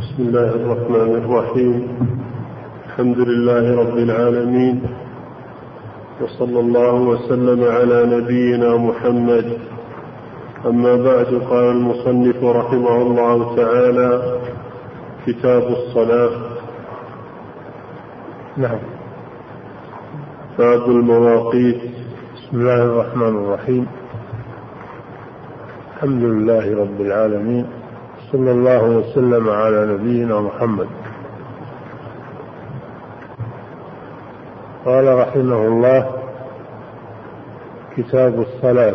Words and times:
بسم 0.00 0.22
الله 0.22 0.48
الرحمن 0.48 1.14
الرحيم. 1.24 1.88
الحمد 2.86 3.18
لله 3.18 3.80
رب 3.80 3.96
العالمين. 3.98 4.82
وصلى 6.20 6.60
الله 6.60 6.94
وسلم 6.94 7.64
على 7.64 8.16
نبينا 8.16 8.76
محمد. 8.76 9.58
أما 10.66 10.96
بعد 10.96 11.40
قال 11.50 11.64
المصنف 11.64 12.44
رحمه 12.44 12.96
الله 12.96 13.56
تعالى 13.56 14.38
كتاب 15.26 15.62
الصلاة. 15.62 16.30
نعم. 18.56 18.78
باب 20.58 20.90
المواقيت. 20.90 21.80
بسم 22.36 22.60
الله 22.60 22.82
الرحمن 22.82 23.44
الرحيم. 23.44 23.86
الحمد 25.96 26.22
لله 26.22 26.80
رب 26.80 27.00
العالمين. 27.00 27.79
صلى 28.32 28.50
الله 28.50 28.84
وسلم 28.84 29.48
على 29.48 29.86
نبينا 29.86 30.40
محمد. 30.40 30.86
قال 34.84 35.18
رحمه 35.18 35.66
الله 35.66 36.10
كتاب 37.96 38.40
الصلاة. 38.40 38.94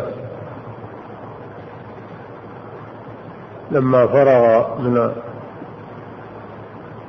لما 3.70 4.06
فرغ 4.06 4.80
من 4.80 5.12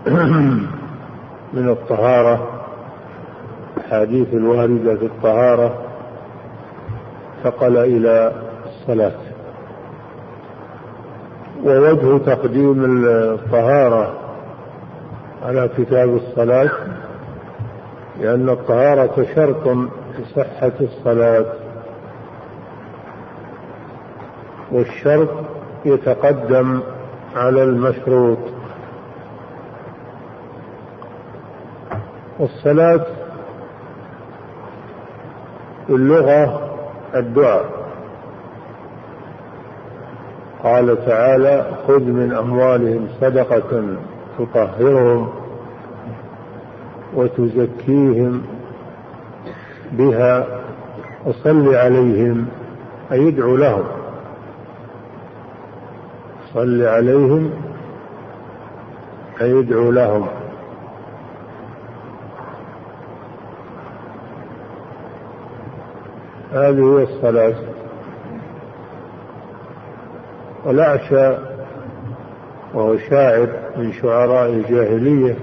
من 1.54 1.70
الطهارة 1.70 2.48
الأحاديث 3.78 4.34
الواردة 4.34 4.96
في 4.96 5.06
الطهارة 5.06 5.76
انتقل 7.38 7.78
إلى 7.78 8.32
الصلاة. 8.66 9.27
ووجه 11.68 12.18
تقديم 12.18 13.06
الطهارة 13.06 14.14
على 15.46 15.70
كتاب 15.78 16.16
الصلاة 16.16 16.72
لأن 18.22 18.50
الطهارة 18.50 19.26
شرط 19.36 19.68
لصحة 20.20 20.72
الصلاة. 20.82 21.46
والشرط 24.72 25.30
يتقدم 25.86 26.80
على 27.36 27.64
المشروط. 27.64 28.38
والصلاة 32.40 33.06
اللغة 35.90 36.70
الدعاء. 37.16 37.87
قال 40.68 41.06
تعالى 41.06 41.66
خذ 41.88 42.02
من 42.02 42.34
أموالهم 42.34 43.08
صدقة 43.22 43.84
تطهرهم 44.40 45.30
وتزكيهم 47.16 48.42
بها 49.92 50.48
وصل 51.26 51.76
عليهم 51.76 52.48
أي 53.12 53.28
ادعو 53.28 53.56
لهم. 53.56 53.84
صل 56.54 56.82
عليهم 56.82 57.52
أي 59.42 59.60
ادعو 59.60 59.92
لهم. 59.92 60.28
هذه 66.52 67.00
هي 67.00 67.04
الصلاة. 67.04 67.77
والأعشى 70.68 71.38
وهو 72.74 72.98
شاعر 72.98 73.48
من 73.78 73.94
شعراء 73.94 74.50
الجاهلية 74.50 75.36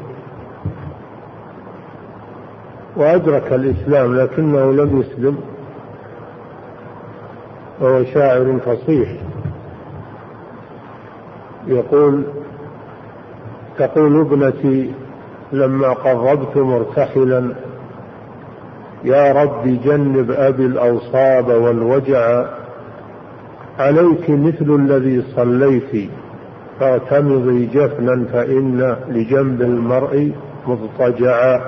وأدرك 2.97 3.53
الإسلام 3.53 4.17
لكنه 4.17 4.73
لم 4.73 5.01
يسلم 5.01 5.39
وهو 7.81 8.05
شاعر 8.05 8.59
فصيح. 8.67 9.09
يقول 11.67 12.23
تقول 13.79 14.21
ابنتي 14.21 14.93
لما 15.53 15.89
قربت 15.89 16.57
مرتحلا 16.57 17.55
يا 19.05 19.33
رب 19.33 19.81
جنب 19.85 20.31
أبي 20.31 20.67
الأوصاب 20.67 21.49
والوجع 21.49 22.45
عليك 23.79 24.31
مثل 24.31 24.75
الذي 24.75 25.25
صليت 25.37 26.11
فاعتمضي 26.81 27.67
جفنا 27.67 28.25
فإن 28.33 28.97
لجنب 29.09 29.63
المرء 29.63 30.33
مضطجعا 30.67 31.61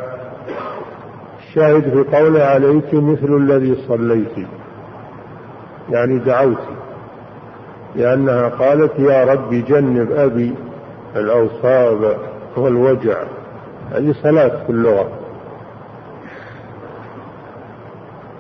الشاهد 1.38 1.82
في 1.82 2.16
قوله 2.16 2.42
عليك 2.42 2.94
مثل 2.94 3.36
الذي 3.36 3.76
صليت 3.88 4.46
يعني 5.90 6.18
دعوت 6.18 6.58
لأنها 7.96 8.48
قالت 8.48 8.98
يا 8.98 9.24
رب 9.24 9.54
جنب 9.54 10.12
أبي 10.12 10.54
الأوصاب 11.16 12.16
والوجع. 12.56 13.16
هذه 13.92 14.14
صلاة 14.22 14.64
في 14.66 14.70
اللغة. 14.70 15.08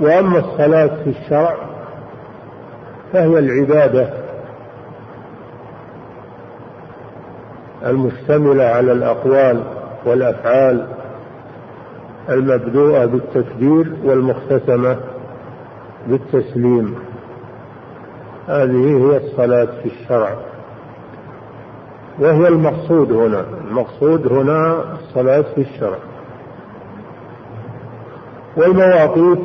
وأما 0.00 0.38
الصلاة 0.38 0.86
في 1.04 1.10
الشرع 1.10 1.75
فهي 3.12 3.38
العبادة 3.38 4.10
المشتملة 7.86 8.64
على 8.64 8.92
الأقوال 8.92 9.62
والأفعال 10.06 10.86
المبدوءة 12.28 13.04
بالتكبير 13.04 13.92
والمختتمة 14.04 14.96
بالتسليم. 16.06 16.94
هذه 18.48 19.10
هي 19.10 19.16
الصلاة 19.16 19.68
في 19.82 19.86
الشرع. 19.86 20.36
وهي 22.18 22.48
المقصود 22.48 23.12
هنا. 23.12 23.44
المقصود 23.68 24.32
هنا 24.32 24.84
الصلاة 24.92 25.44
في 25.54 25.60
الشرع. 25.60 25.98
والمواقيت 28.56 29.42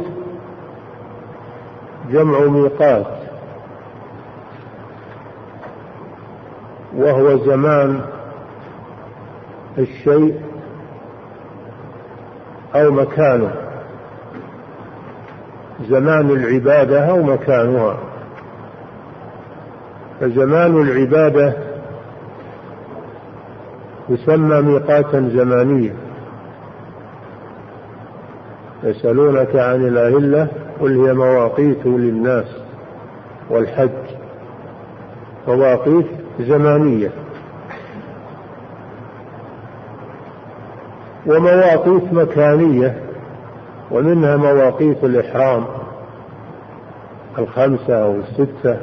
جمع 2.11 2.39
ميقات. 2.39 3.20
وهو 6.95 7.37
زمان 7.37 8.01
الشيء 9.77 10.41
أو 12.75 12.91
مكانه. 12.91 13.51
زمان 15.89 16.29
العبادة 16.29 17.09
أو 17.09 17.23
مكانها. 17.23 17.97
فزمان 20.19 20.81
العبادة 20.81 21.53
يسمى 24.09 24.61
ميقاتا 24.61 25.29
زمانيا. 25.33 25.95
يسألونك 28.83 29.55
عن 29.55 29.87
الأهلة 29.87 30.47
قل 30.79 31.05
هي 31.05 31.13
مواقيت 31.13 31.85
للناس 31.85 32.55
والحج. 33.49 33.89
مواقيت 35.47 36.20
زمانية. 36.41 37.11
ومواقيت 41.25 42.13
مكانية 42.13 42.95
ومنها 43.91 44.37
مواقيت 44.37 45.03
الإحرام 45.03 45.65
الخمسة 47.39 48.03
أو 48.03 48.15
الستة. 48.15 48.77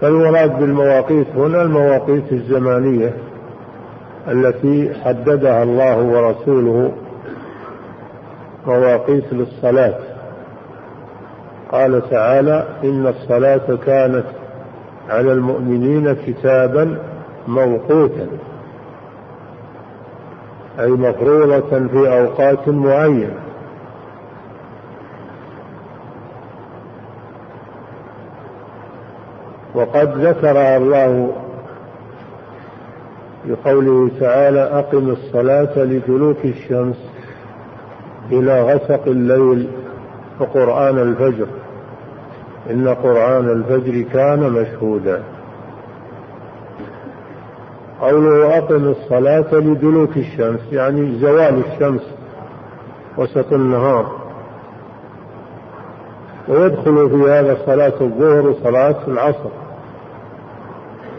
فالمراد 0.00 0.58
بالمواقيت 0.58 1.26
هنا 1.36 1.62
المواقيت 1.62 2.32
الزمانية 2.32 3.14
التي 4.28 4.94
حددها 5.04 5.62
الله 5.62 5.98
ورسوله 5.98 6.92
مواقيت 8.66 9.32
للصلاة. 9.32 10.13
قال 11.74 12.10
تعالى 12.10 12.66
إن 12.84 13.06
الصلاة 13.06 13.76
كانت 13.86 14.24
على 15.08 15.32
المؤمنين 15.32 16.16
كتابا 16.26 16.98
موقوتا 17.48 18.26
أي 20.80 20.90
مفروضة 20.90 21.86
في 21.88 22.20
أوقات 22.20 22.68
معينة. 22.68 23.34
وقد 29.74 30.18
ذكر 30.18 30.76
الله 30.76 31.32
بقوله 33.44 34.10
تعالى 34.20 34.60
أقم 34.60 35.10
الصلاة 35.10 35.78
لدلوك 35.78 36.44
الشمس 36.44 36.96
إلى 38.32 38.62
غسق 38.62 39.00
الليل 39.06 39.68
وقرآن 40.40 40.98
الفجر. 40.98 41.46
إن 42.70 42.88
قرآن 42.88 43.48
الفجر 43.48 44.02
كان 44.12 44.50
مشهودا. 44.50 45.22
قوله 48.00 48.58
أقم 48.58 48.88
الصلاة 48.88 49.54
لدلوك 49.54 50.16
الشمس 50.16 50.72
يعني 50.72 51.18
زوال 51.18 51.62
الشمس 51.72 52.02
وسط 53.16 53.52
النهار. 53.52 54.06
ويدخل 56.48 57.10
في 57.10 57.30
هذا 57.30 57.56
صلاة 57.66 57.92
الظهر 58.00 58.46
وصلاة 58.46 58.96
العصر. 59.08 59.50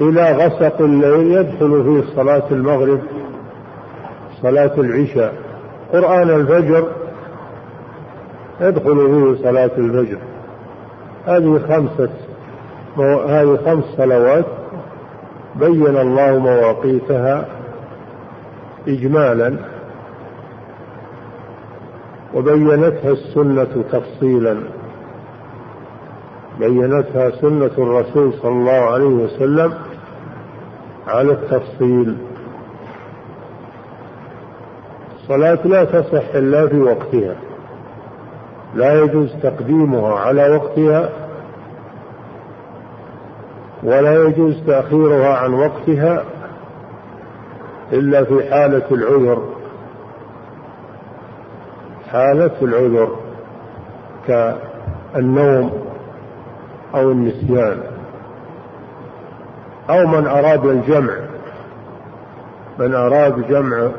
إلى 0.01 0.31
غسق 0.31 0.81
الليل 0.81 1.31
يدخل 1.31 1.83
فيه 1.83 2.15
صلاة 2.15 2.43
المغرب 2.51 2.99
صلاة 4.41 4.71
العشاء. 4.77 5.33
قرآن 5.93 6.29
الفجر 6.29 6.87
يدخل 8.61 8.95
فيه 8.95 9.43
صلاة 9.43 9.71
الفجر. 9.77 10.17
هذه 11.25 11.59
خمسة 11.69 12.09
هذه 13.27 13.59
خمس 13.65 13.83
صلوات 13.97 14.45
بين 15.55 15.97
الله 15.97 16.39
مواقيتها 16.39 17.45
إجمالا 18.87 19.55
وبينتها 22.33 23.11
السنة 23.11 23.83
تفصيلا. 23.91 24.57
بينتها 26.59 27.29
سنة 27.29 27.71
الرسول 27.77 28.33
صلى 28.33 28.51
الله 28.51 28.71
عليه 28.71 29.05
وسلم 29.05 29.73
على 31.07 31.31
التفصيل. 31.31 32.17
الصلاة 35.21 35.67
لا 35.67 35.83
تصح 35.83 36.35
إلا 36.35 36.67
في 36.67 36.79
وقتها. 36.79 37.35
لا 38.75 39.01
يجوز 39.03 39.35
تقديمها 39.43 40.19
على 40.19 40.55
وقتها 40.55 41.09
ولا 43.83 44.23
يجوز 44.23 44.63
تأخيرها 44.67 45.37
عن 45.37 45.53
وقتها 45.53 46.23
إلا 47.93 48.23
في 48.23 48.49
حالة 48.49 48.85
العذر. 48.91 49.43
حالة 52.11 52.51
العذر 52.61 53.15
كالنوم 54.27 55.71
أو 56.95 57.11
النسيان 57.11 57.79
أو 59.89 60.07
من 60.07 60.27
أراد 60.27 60.65
الجمع. 60.65 61.13
من 62.79 62.95
أراد 62.95 63.47
جمع 63.47 63.89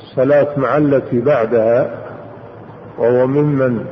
الصلاة 0.00 0.58
مع 0.58 0.76
التي 0.76 1.20
بعدها 1.20 2.03
وهو 2.98 3.26
ممن 3.26 3.84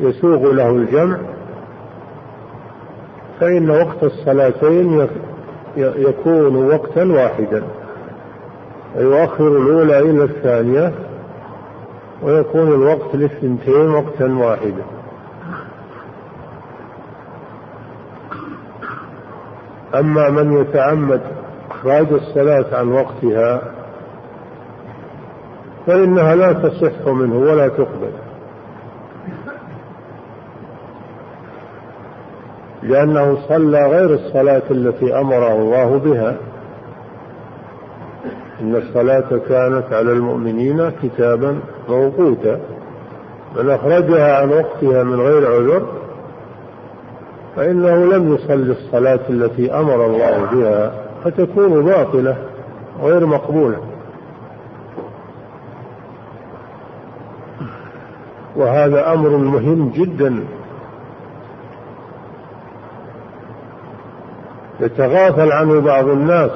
يسوغ 0.00 0.52
له 0.52 0.70
الجمع 0.70 1.18
فإن 3.40 3.70
وقت 3.70 4.02
الصلاتين 4.02 5.08
يكون 5.76 6.56
وقتا 6.56 7.04
واحدا 7.04 7.62
ويؤخر 8.96 9.48
الأولى 9.48 9.98
إلى 9.98 10.24
الثانية 10.24 10.92
ويكون 12.22 12.68
الوقت 12.68 13.14
للثنتين 13.14 13.88
وقتا 13.88 14.26
واحدا. 14.26 14.84
أما 19.94 20.30
من 20.30 20.60
يتعمد 20.60 21.20
إخراج 21.70 22.06
الصلاة 22.12 22.78
عن 22.78 22.92
وقتها 22.92 23.62
فإنها 25.86 26.34
لا 26.34 26.52
تصح 26.52 27.06
منه 27.06 27.36
ولا 27.36 27.68
تقبل. 27.68 28.12
لأنه 32.82 33.38
صلى 33.48 33.86
غير 33.86 34.14
الصلاة 34.14 34.62
التي 34.70 35.18
أمره 35.20 35.52
الله 35.52 35.98
بها. 35.98 36.36
إن 38.60 38.76
الصلاة 38.76 39.38
كانت 39.48 39.92
على 39.92 40.12
المؤمنين 40.12 40.92
كتابا 41.02 41.58
موقوتا. 41.88 42.60
من 43.56 43.70
أخرجها 43.70 44.36
عن 44.36 44.48
وقتها 44.50 45.02
من 45.02 45.20
غير 45.20 45.52
عذر 45.52 45.86
فإنه 47.56 48.04
لم 48.04 48.34
يصلي 48.34 48.72
الصلاة 48.72 49.20
التي 49.30 49.74
أمر 49.74 50.06
الله 50.06 50.50
بها 50.52 50.92
فتكون 51.24 51.84
باطلة 51.84 52.36
غير 53.02 53.26
مقبولة. 53.26 53.91
وهذا 58.56 59.12
أمر 59.12 59.28
مهم 59.28 59.88
جدا. 59.88 60.44
يتغافل 64.80 65.52
عنه 65.52 65.80
بعض 65.80 66.08
الناس. 66.08 66.50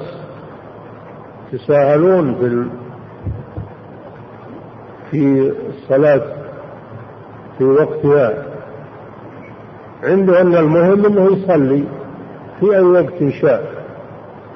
يتساهلون 1.53 2.35
في 2.35 2.67
في 5.11 5.53
الصلاة 5.69 6.23
في 7.59 7.65
وقتها. 7.65 8.43
عنده 10.03 10.41
أن 10.41 10.55
المهم 10.55 11.07
أنه 11.07 11.25
يصلي 11.25 11.85
في 12.61 12.77
أي 12.77 12.83
وقت 12.83 13.29
شاء. 13.41 13.85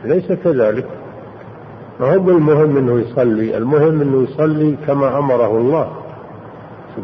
ليس 0.04 0.32
كذلك. 0.32 0.86
ما 2.00 2.14
هو 2.14 2.30
المهم 2.30 2.76
أنه 2.76 3.00
يصلي. 3.00 3.56
المهم 3.56 4.00
أنه 4.00 4.22
يصلي 4.22 4.76
كما 4.86 5.18
أمره 5.18 5.56
الله. 5.56 5.99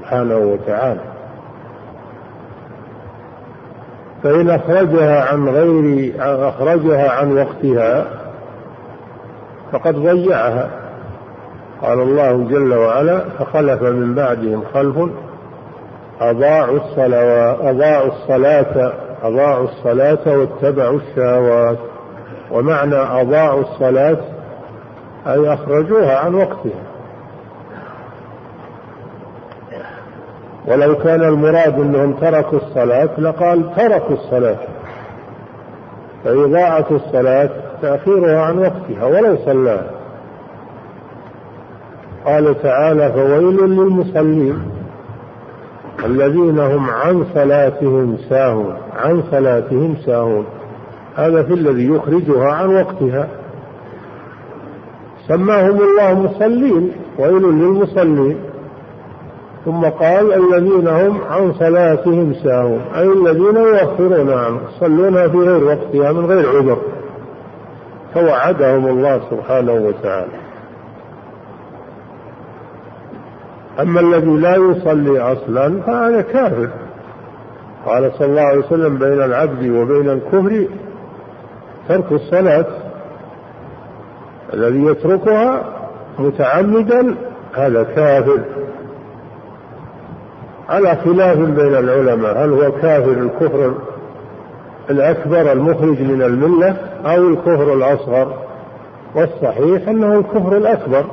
سبحانه 0.06 0.36
وتعالى. 0.36 1.00
فإن 4.22 4.50
أخرجها 4.50 5.24
عن 5.24 5.48
غير 5.48 6.14
أخرجها 6.48 7.10
عن 7.10 7.38
وقتها 7.38 8.06
فقد 9.72 9.94
ضيعها. 9.94 10.70
قال 11.82 12.00
الله 12.00 12.32
جل 12.32 12.74
وعلا 12.74 13.20
فخلف 13.38 13.82
من 13.82 14.14
بعدهم 14.14 14.62
خلف 14.74 15.10
أضاعوا 16.20 16.76
الصلاة 16.76 17.70
أضاعوا 17.70 18.08
الصلاة 18.12 18.92
أضاعوا 19.22 19.64
الصلاة 19.64 20.38
واتبعوا 20.38 20.98
الشهوات. 20.98 21.78
ومعنى 22.50 22.96
أضاعوا 22.96 23.60
الصلاة 23.60 24.18
أي 25.26 25.54
أخرجوها 25.54 26.18
عن 26.18 26.34
وقتها. 26.34 26.95
ولو 30.68 30.96
كان 30.96 31.22
المراد 31.22 31.80
أنهم 31.80 32.12
تركوا 32.12 32.58
الصلاة 32.58 33.20
لقال 33.20 33.74
تركوا 33.76 34.16
الصلاة. 34.16 34.58
فإضاعة 36.24 36.86
الصلاة 36.90 37.50
تأخيرها 37.82 38.40
عن 38.40 38.58
وقتها 38.58 39.04
ولو 39.04 39.36
صلاها 39.44 39.90
قال 42.24 42.62
تعالى 42.62 43.12
فويل 43.12 43.56
للمصلين 43.56 44.62
الذين 46.04 46.58
هم 46.58 46.90
عن 46.90 47.24
صلاتهم 47.34 48.18
ساهون 48.28 48.76
عن 48.96 49.22
صلاتهم 49.30 49.96
ساهون. 50.06 50.46
هذا 51.16 51.42
في 51.42 51.54
الذي 51.54 51.86
يخرجها 51.88 52.52
عن 52.52 52.76
وقتها. 52.76 53.28
سماهم 55.28 55.80
الله 55.80 56.20
مصلين 56.20 56.92
ويل 57.18 57.42
للمصلين. 57.42 58.36
ثم 59.66 59.84
قال 59.84 60.32
الذين 60.32 60.88
هم 60.88 61.20
عن 61.30 61.52
صلاتهم 61.52 62.34
ساهون 62.34 62.80
أي 62.96 63.06
الذين 63.06 63.56
يؤخرون 63.56 64.30
عنه 64.30 64.60
يصلونها 64.76 65.28
في 65.28 65.36
غير 65.36 65.64
وقتها 65.64 66.12
من 66.12 66.26
غير 66.26 66.48
عذر. 66.48 66.78
فوعدهم 68.14 68.86
الله 68.86 69.20
سبحانه 69.30 69.72
وتعالى. 69.72 70.32
أما 73.80 74.00
الذي 74.00 74.36
لا 74.36 74.56
يصلي 74.56 75.20
أصلا 75.20 75.80
فهذا 75.80 76.20
كافر. 76.20 76.68
قال 77.86 78.12
صلى 78.18 78.26
الله 78.26 78.42
عليه 78.42 78.58
وسلم 78.58 78.98
بين 78.98 79.22
العبد 79.22 79.68
وبين 79.68 80.10
الكفر 80.10 80.66
ترك 81.88 82.12
الصلاة. 82.12 82.66
الذي 84.54 84.84
يتركها 84.84 85.62
متعمدا 86.18 87.14
هذا 87.54 87.82
كافر. 87.82 88.40
على 90.68 90.96
خلاف 90.96 91.38
بين 91.38 91.74
العلماء 91.74 92.44
هل 92.44 92.52
هو 92.52 92.72
كافر 92.72 93.12
الكفر 93.12 93.74
الأكبر 94.90 95.52
المخرج 95.52 96.00
من 96.02 96.22
الملة 96.22 96.76
أو 97.04 97.28
الكفر 97.28 97.74
الأصغر؟ 97.74 98.34
والصحيح 99.14 99.88
أنه 99.88 100.18
الكفر 100.18 100.56
الأكبر 100.56 101.04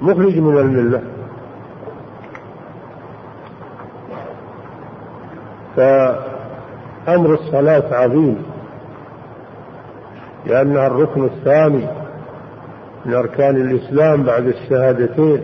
مخرج 0.00 0.38
من 0.38 0.58
الملة. 0.58 1.02
فأمر 5.76 7.34
الصلاة 7.34 7.94
عظيم 7.94 8.42
لأنها 10.46 10.86
الركن 10.86 11.24
الثاني 11.24 11.86
من 13.06 13.14
أركان 13.14 13.56
الإسلام 13.56 14.22
بعد 14.22 14.46
الشهادتين. 14.46 15.40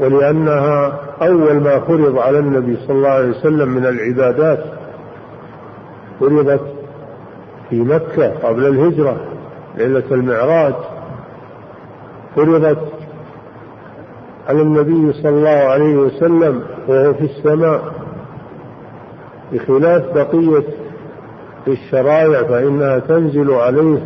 ولأنها 0.00 1.00
أول 1.22 1.60
ما 1.60 1.80
فرض 1.80 2.18
على 2.18 2.38
النبي 2.38 2.76
صلى 2.76 2.96
الله 2.96 3.08
عليه 3.08 3.28
وسلم 3.30 3.68
من 3.68 3.86
العبادات 3.86 4.64
فرضت 6.20 6.60
في 7.70 7.80
مكة 7.80 8.30
قبل 8.48 8.66
الهجرة 8.66 9.16
ليلة 9.76 10.04
المعراج. 10.10 10.74
فرضت 12.36 12.78
على 14.48 14.62
النبي 14.62 15.12
صلى 15.12 15.28
الله 15.28 15.48
عليه 15.48 15.96
وسلم 15.96 16.62
وهو 16.88 17.14
في 17.14 17.24
السماء. 17.24 17.92
بخلاف 19.52 20.14
بقية 20.14 20.64
الشرائع 21.68 22.42
فإنها 22.42 22.98
تنزل 22.98 23.50
عليه 23.50 24.02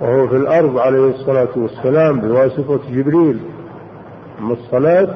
وهو 0.00 0.28
في 0.28 0.36
الأرض 0.36 0.78
عليه 0.78 1.10
الصلاة 1.10 1.48
والسلام 1.56 2.20
بواسطة 2.20 2.80
جبريل. 2.90 3.40
أما 4.40 4.52
الصلاة 4.52 5.08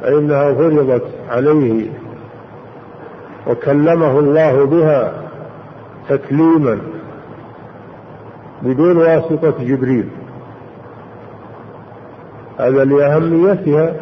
فإنها 0.00 0.54
فرضت 0.54 1.04
عليه 1.30 1.90
وكلمه 3.46 4.18
الله 4.18 4.64
بها 4.64 5.12
تكليما 6.08 6.78
بدون 8.62 8.96
واسطة 8.96 9.64
جبريل. 9.64 10.08
هذا 12.58 12.84
لأهميتها 12.84 13.94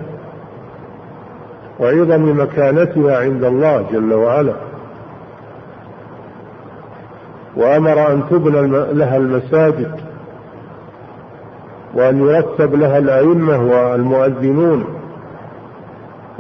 وعظم 1.81 2.41
مكانتها 2.41 3.19
عند 3.19 3.45
الله 3.45 3.87
جل 3.93 4.13
وعلا. 4.15 4.55
وأمر 7.57 8.13
أن 8.13 8.23
تبنى 8.31 8.67
لها 8.93 9.17
المساجد 9.17 10.10
وأن 11.95 12.29
يرتب 12.29 12.75
لها 12.75 12.99
الأئمة 12.99 13.59
والمؤذنون 13.59 14.85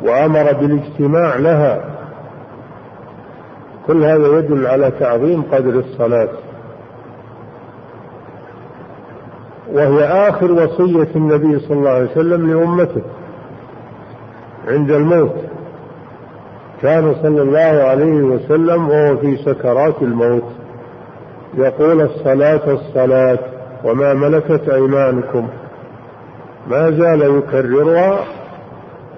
وأمر 0.03 0.53
بالاجتماع 0.53 1.37
لها. 1.37 1.85
كل 3.87 4.05
هذا 4.05 4.39
يدل 4.39 4.67
على 4.67 4.91
تعظيم 4.91 5.43
قدر 5.43 5.79
الصلاة. 5.79 6.29
وهي 9.73 10.05
آخر 10.05 10.53
وصية 10.53 11.09
النبي 11.17 11.59
صلى 11.59 11.77
الله 11.77 11.91
عليه 11.91 12.11
وسلم 12.11 12.51
لأمته 12.51 13.03
عند 14.69 14.91
الموت. 14.91 15.37
كان 16.83 17.15
صلى 17.23 17.43
الله 17.43 17.85
عليه 17.89 18.23
وسلم 18.23 18.89
وهو 18.89 19.17
في 19.17 19.37
سكرات 19.37 20.03
الموت. 20.03 20.53
يقول 21.55 22.01
الصلاة 22.01 22.73
الصلاة 22.73 23.39
وما 23.85 24.15
ملكت 24.15 24.69
أيمانكم. 24.69 25.49
ما 26.67 26.91
زال 26.91 27.39
يكررها 27.39 28.25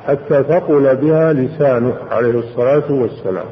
حتى 0.06 0.42
ثقل 0.42 0.96
بها 0.96 1.32
لسانه 1.32 1.94
عليه 2.10 2.38
الصلاة 2.38 2.92
والسلام. 2.92 3.46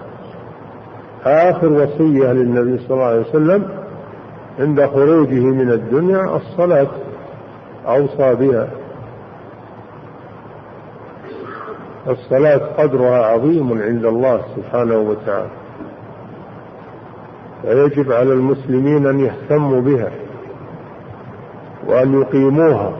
آخر 1.25 1.73
وصية 1.73 2.33
للنبي 2.33 2.79
صلى 2.79 2.91
الله 2.91 3.05
عليه 3.05 3.21
وسلم 3.21 3.69
عند 4.59 4.87
خروجه 4.87 5.41
من 5.41 5.71
الدنيا 5.71 6.37
الصلاة 6.37 6.89
أوصى 7.87 8.35
بها. 8.35 8.69
الصلاة 12.09 12.61
قدرها 12.79 13.27
عظيم 13.27 13.83
عند 13.83 14.05
الله 14.05 14.41
سبحانه 14.57 14.99
وتعالى. 14.99 15.51
ويجب 17.65 18.13
على 18.13 18.33
المسلمين 18.33 19.07
أن 19.07 19.21
يهتموا 19.21 19.81
بها. 19.81 20.11
وأن 21.87 22.21
يقيموها. 22.21 22.93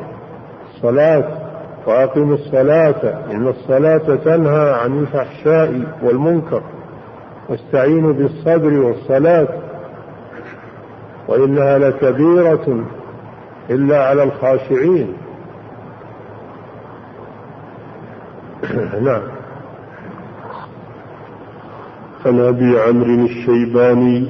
الصلاة 0.75 1.25
وأقيموا 1.87 2.35
الصلاة 2.35 3.25
إن 3.31 3.49
الصلاة 3.49 4.17
تنهى 4.17 4.73
عن 4.73 4.99
الفحشاء 4.99 5.97
والمنكر. 6.03 6.63
واستعينوا 7.49 8.13
بالصبر 8.13 8.73
والصلاة 8.73 9.49
وإنها 11.29 11.79
لكبيرة 11.79 12.85
إلا 13.71 14.05
على 14.05 14.23
الخاشعين. 14.23 15.17
نعم. 19.05 19.23
عن 22.27 22.41
أبي 22.41 22.81
عمرو 22.81 23.25
الشيباني 23.25 24.29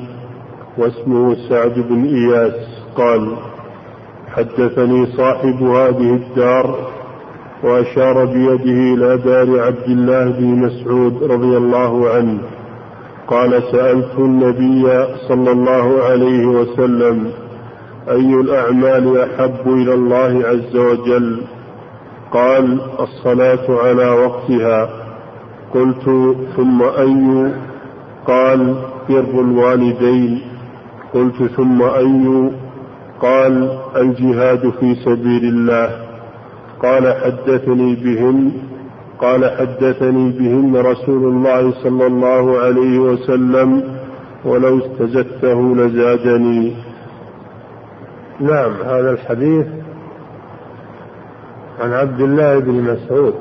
واسمه 0.79 1.49
سعد 1.49 1.75
بن 1.75 2.05
إياس 2.05 2.55
قال 2.97 3.37
حدثني 4.37 5.07
صاحب 5.07 5.63
هذه 5.63 6.15
الدار 6.15 6.91
وأشار 7.65 8.25
بيده 8.25 8.95
إلى 8.95 9.17
دار 9.17 9.61
عبد 9.61 9.89
الله 9.89 10.25
بن 10.31 10.45
مسعود 10.45 11.23
رضي 11.23 11.57
الله 11.57 12.11
عنه. 12.11 12.39
قال 13.29 13.63
سألت 13.73 14.19
النبي 14.19 15.05
صلى 15.29 15.51
الله 15.51 16.03
عليه 16.03 16.47
وسلم 16.47 17.31
أي 18.11 18.35
الأعمال 18.35 19.21
أحب 19.21 19.67
إلى 19.67 19.95
الله 19.95 20.43
عز 20.47 20.77
وجل؟ 20.77 21.41
قال 22.33 22.81
الصلاة 23.01 23.67
على 23.69 24.11
وقتها. 24.11 24.91
قلت 25.75 26.37
ثم 26.57 26.83
أي؟ 26.83 27.53
قال 28.27 28.75
بر 29.09 29.41
الوالدين. 29.41 30.41
قلت 31.15 31.43
ثم 31.43 31.83
أي؟ 31.83 32.51
قال 33.21 33.79
الجهاد 33.97 34.71
في 34.71 34.95
سبيل 34.95 35.45
الله. 35.45 36.07
قال 36.83 37.15
حدثني 37.15 37.95
بهن 37.95 38.53
قال 39.19 39.51
حدثني 39.51 40.31
بهن 40.31 40.77
رسول 40.77 41.25
الله 41.25 41.83
صلى 41.83 42.07
الله 42.07 42.59
عليه 42.59 42.99
وسلم 42.99 43.99
ولو 44.45 44.79
استزدته 44.79 45.77
لزادني. 45.77 46.77
نعم 48.41 48.73
هذا 48.73 49.11
الحديث 49.11 49.67
عن 51.81 51.93
عبد 51.93 52.21
الله 52.21 52.59
بن 52.59 52.73
مسعود 52.73 53.35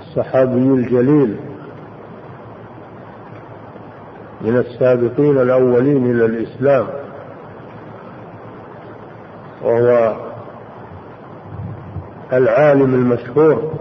الصحابي 0.00 0.68
الجليل 0.68 1.36
من 4.40 4.56
السابقين 4.56 5.38
الأولين 5.38 6.10
إلى 6.10 6.24
الإسلام. 6.26 6.86
وهو 9.66 10.16
العالم 12.32 12.94
المشهور 12.94 13.72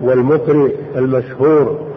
والمقرئ 0.00 0.74
المشهور. 0.96 1.92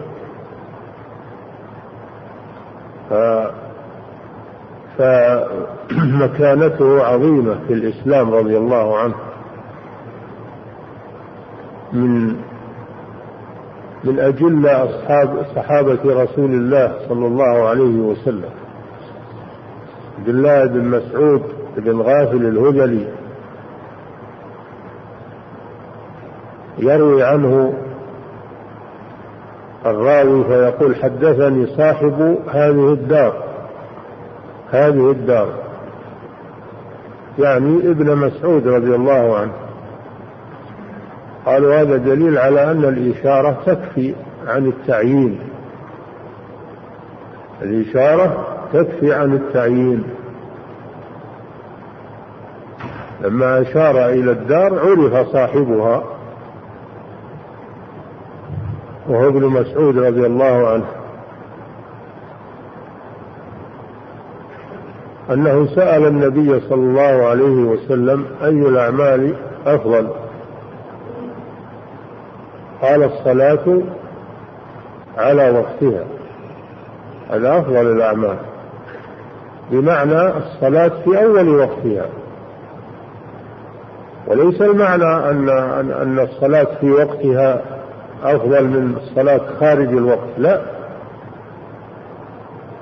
فمكانته 5.88 7.04
عظيمة 7.04 7.58
في 7.68 7.72
الإسلام 7.72 8.34
رضي 8.34 8.56
الله 8.56 8.98
عنه. 8.98 9.14
من 11.92 12.36
من 14.04 14.18
أجل 14.20 14.66
أصحاب 14.66 15.46
صحابة 15.56 15.98
رسول 16.04 16.50
الله 16.50 16.98
صلى 17.08 17.26
الله 17.26 17.68
عليه 17.68 17.98
وسلم. 17.98 18.50
عبد 20.26 20.34
الله 20.34 20.66
بن 20.66 20.88
مسعود 20.88 21.42
بن 21.76 22.00
غافل 22.00 22.46
الهذلي 22.46 23.06
يروي 26.78 27.22
عنه 27.22 27.74
الراوي 29.86 30.44
فيقول 30.44 30.96
حدثني 30.96 31.66
صاحب 31.66 32.38
هذه 32.48 32.92
الدار 32.92 33.44
هذه 34.70 35.10
الدار 35.10 35.48
يعني 37.38 37.90
ابن 37.90 38.16
مسعود 38.16 38.68
رضي 38.68 38.94
الله 38.94 39.38
عنه. 39.38 39.52
قالوا 41.46 41.74
هذا 41.74 41.96
دليل 41.96 42.38
على 42.38 42.70
أن 42.70 42.84
الإشارة 42.84 43.56
تكفي 43.66 44.14
عن 44.46 44.66
التعيين. 44.66 45.38
الإشارة 47.62 48.46
تكفي 48.72 49.14
عن 49.14 49.34
التعيين. 49.34 50.15
لما 53.26 53.62
أشار 53.62 54.08
إلى 54.08 54.30
الدار 54.30 54.78
عرف 54.78 55.28
صاحبها. 55.28 56.04
وهو 59.08 59.28
ابن 59.28 59.44
مسعود 59.44 59.98
رضي 59.98 60.26
الله 60.26 60.68
عنه. 60.68 60.84
أنه 65.30 65.66
سأل 65.74 66.06
النبي 66.06 66.60
صلى 66.60 66.74
الله 66.74 67.26
عليه 67.26 67.64
وسلم 67.64 68.26
أي 68.42 68.48
الأعمال 68.48 69.34
أفضل. 69.66 70.08
قال 72.82 73.02
الصلاة 73.02 73.80
على 75.18 75.50
وقتها. 75.50 76.04
هذا 77.30 77.58
أفضل 77.58 77.92
الأعمال. 77.92 78.36
بمعنى 79.70 80.28
الصلاة 80.36 80.92
في 81.04 81.24
أول 81.24 81.48
وقتها. 81.48 82.06
وليس 84.26 84.62
المعنى 84.62 85.30
أن 85.30 85.48
أن 85.90 86.18
الصلاة 86.18 86.66
في 86.80 86.90
وقتها 86.90 87.60
أفضل 88.22 88.64
من 88.64 88.96
الصلاة 88.96 89.40
خارج 89.60 89.88
الوقت 89.88 90.28
لا. 90.38 90.60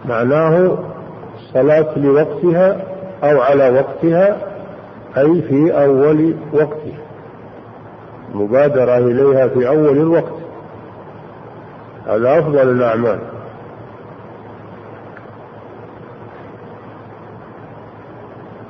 معناه 0.05 0.79
الصلاة 1.37 1.99
لوقتها 1.99 2.77
أو 3.25 3.41
على 3.41 3.71
وقتها 3.71 4.37
أي 5.17 5.43
في 5.43 5.85
أول 5.85 6.37
وقتها. 6.53 6.99
المبادرة 8.35 8.99
إليها 8.99 9.49
في 9.49 9.69
أول 9.69 9.97
الوقت. 9.99 10.35
هذا 12.07 12.39
أفضل 12.39 12.69
الأعمال. 12.71 13.19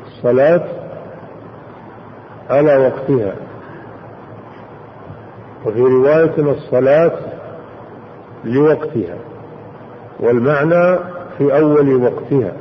الصلاة 0.07 0.84
على 2.51 2.77
وقتها. 2.77 3.35
وفي 5.67 5.81
رواية 5.81 6.39
الصلاة 6.39 7.13
لوقتها 8.45 9.17
والمعنى 10.21 10.99
في 11.39 11.59
أول 11.59 12.03
وقتها. 12.03 12.53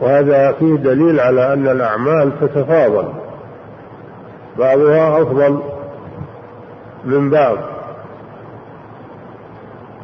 وهذا 0.00 0.52
فيه 0.52 0.74
دليل 0.74 1.20
على 1.20 1.52
أن 1.52 1.68
الأعمال 1.68 2.40
تتفاضل. 2.40 3.08
بعضها 4.58 5.22
أفضل 5.22 5.58
من 7.04 7.30
بعض. 7.30 7.56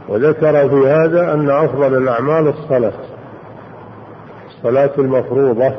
وذكر 0.09 0.69
في 0.69 0.89
هذا 0.89 1.35
أن 1.35 1.51
أفضل 1.51 1.95
الأعمال 1.95 2.49
الصلاة. 2.49 3.08
الصلاة 4.59 4.91
المفروضة 4.99 5.73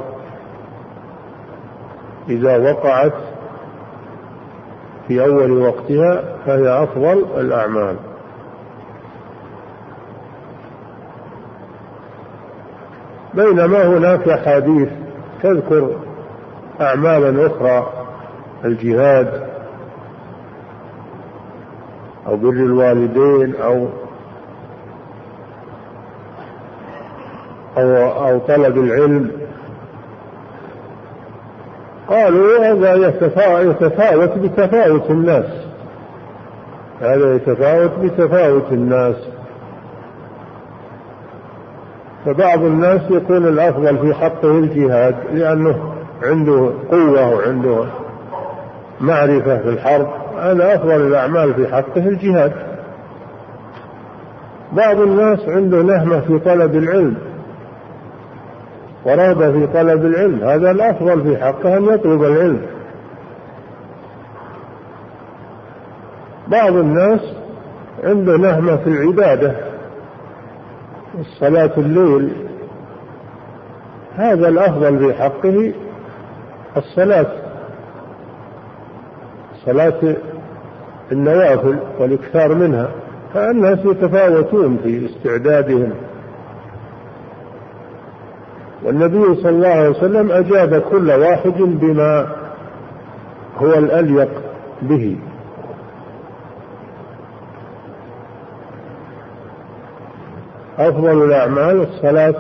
إذا 2.29 2.57
وقعت 2.71 3.13
في 5.07 5.24
أول 5.24 5.51
وقتها 5.51 6.24
فهي 6.45 6.83
أفضل 6.83 7.25
الأعمال. 7.38 7.95
بينما 13.33 13.88
هناك 13.88 14.27
أحاديث 14.29 14.89
تذكر 15.43 15.95
أعمالا 16.81 17.48
أخرى 17.48 17.93
الجهاد 18.65 19.50
أو 22.27 22.38
بر 22.38 22.50
الوالدين 22.50 23.55
أو 23.55 23.88
أو 27.79 28.27
أو 28.27 28.39
طلب 28.39 28.77
العلم. 28.77 29.31
قالوا 32.09 32.71
هذا 32.71 32.95
يتفاوت 33.63 34.38
بتفاوت 34.38 35.09
الناس. 35.09 35.45
هذا 37.01 37.36
يتفاوت 37.36 37.91
بتفاوت 38.03 38.71
الناس. 38.71 39.15
فبعض 42.25 42.63
الناس 42.63 43.01
يكون 43.09 43.48
الأفضل 43.48 43.98
في 43.98 44.13
حقه 44.13 44.51
الجهاد 44.51 45.15
لأنه 45.33 45.93
عنده 46.24 46.71
قوة 46.91 47.36
وعنده 47.36 47.86
معرفة 49.01 49.57
في 49.57 49.69
الحرب. 49.69 50.07
هذا 50.39 50.75
أفضل 50.75 51.07
الأعمال 51.07 51.53
في 51.53 51.67
حقه 51.67 52.07
الجهاد. 52.07 52.53
بعض 54.74 55.01
الناس 55.01 55.39
عنده 55.50 55.81
نهمة 55.81 56.19
في 56.19 56.39
طلب 56.39 56.75
العلم. 56.75 57.28
ورغبة 59.06 59.51
في 59.51 59.68
طلب 59.68 60.06
العلم. 60.06 60.44
هذا 60.44 60.72
الأفضل 60.72 61.22
في 61.22 61.38
حقه 61.38 61.77
أن 61.77 61.84
يطلب 61.84 62.24
العلم. 62.24 62.62
بعض 66.48 66.75
الناس 66.75 67.20
عنده 68.03 68.38
نهمة 68.38 68.75
في 68.75 68.88
العبادة 68.88 69.55
صلاة 71.40 71.72
الليل. 71.77 72.33
هذا 74.16 74.48
الأفضل 74.48 75.00
في 75.00 75.14
حقه 75.14 75.74
الصلاة. 76.77 77.31
صلاة 79.66 80.16
النوافل 81.12 81.79
والإكثار 82.00 82.55
منها 82.55 82.90
فالناس 83.33 83.79
يتفاوتون 83.85 84.79
في 84.83 85.05
استعدادهم. 85.05 85.94
والنبي 88.83 89.35
صلى 89.35 89.50
الله 89.50 89.68
عليه 89.68 89.89
وسلم 89.89 90.31
أجاب 90.31 90.81
كل 90.81 91.11
واحد 91.11 91.57
بما 91.57 92.27
هو 93.57 93.74
الأليق 93.74 94.29
به. 94.81 95.18
أفضل 100.77 101.24
الأعمال 101.25 101.81
الصلاة 101.81 102.35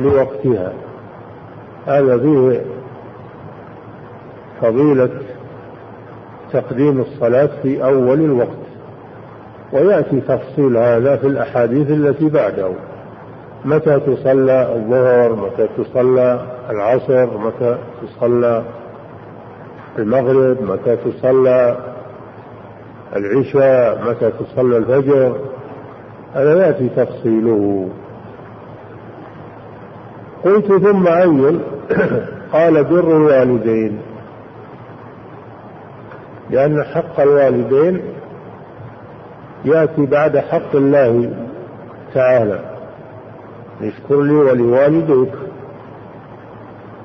لوقتها. 0.00 0.72
هذا 1.86 2.18
فيه 2.18 2.60
فضيلة 4.62 5.10
تقديم 6.52 7.00
الصلاة 7.00 7.50
في 7.62 7.84
أول 7.84 8.20
الوقت. 8.20 8.68
ويأتي 9.72 10.20
تفصيل 10.20 10.76
هذا 10.76 11.16
في 11.16 11.26
الأحاديث 11.26 11.90
التي 11.90 12.28
بعده. 12.28 12.70
متى 13.64 14.00
تصلى 14.00 14.72
الظهر؟ 14.74 15.32
متى 15.32 15.68
تصلى 15.78 16.40
العصر؟ 16.70 17.38
متى 17.38 17.78
تصلى 18.02 18.62
المغرب؟ 19.98 20.62
متى 20.62 20.96
تصلى 20.96 21.76
العشاء؟ 23.16 24.04
متى 24.10 24.30
تصلى 24.30 24.76
الفجر؟ 24.76 25.36
هذا 26.34 26.66
يأتي 26.66 26.88
تفصيله. 26.88 27.88
قلت 30.44 30.66
ثم 30.66 31.06
أي 31.06 31.58
قال 32.52 32.84
بر 32.84 33.16
الوالدين. 33.16 34.00
لأن 36.50 36.84
حق 36.84 37.20
الوالدين 37.20 38.02
يأتي 39.64 40.06
بعد 40.06 40.38
حق 40.38 40.74
الله 40.74 41.30
تعالى. 42.14 42.77
اشكر 43.82 44.22
لي 44.22 44.32
ولوالديك. 44.32 45.32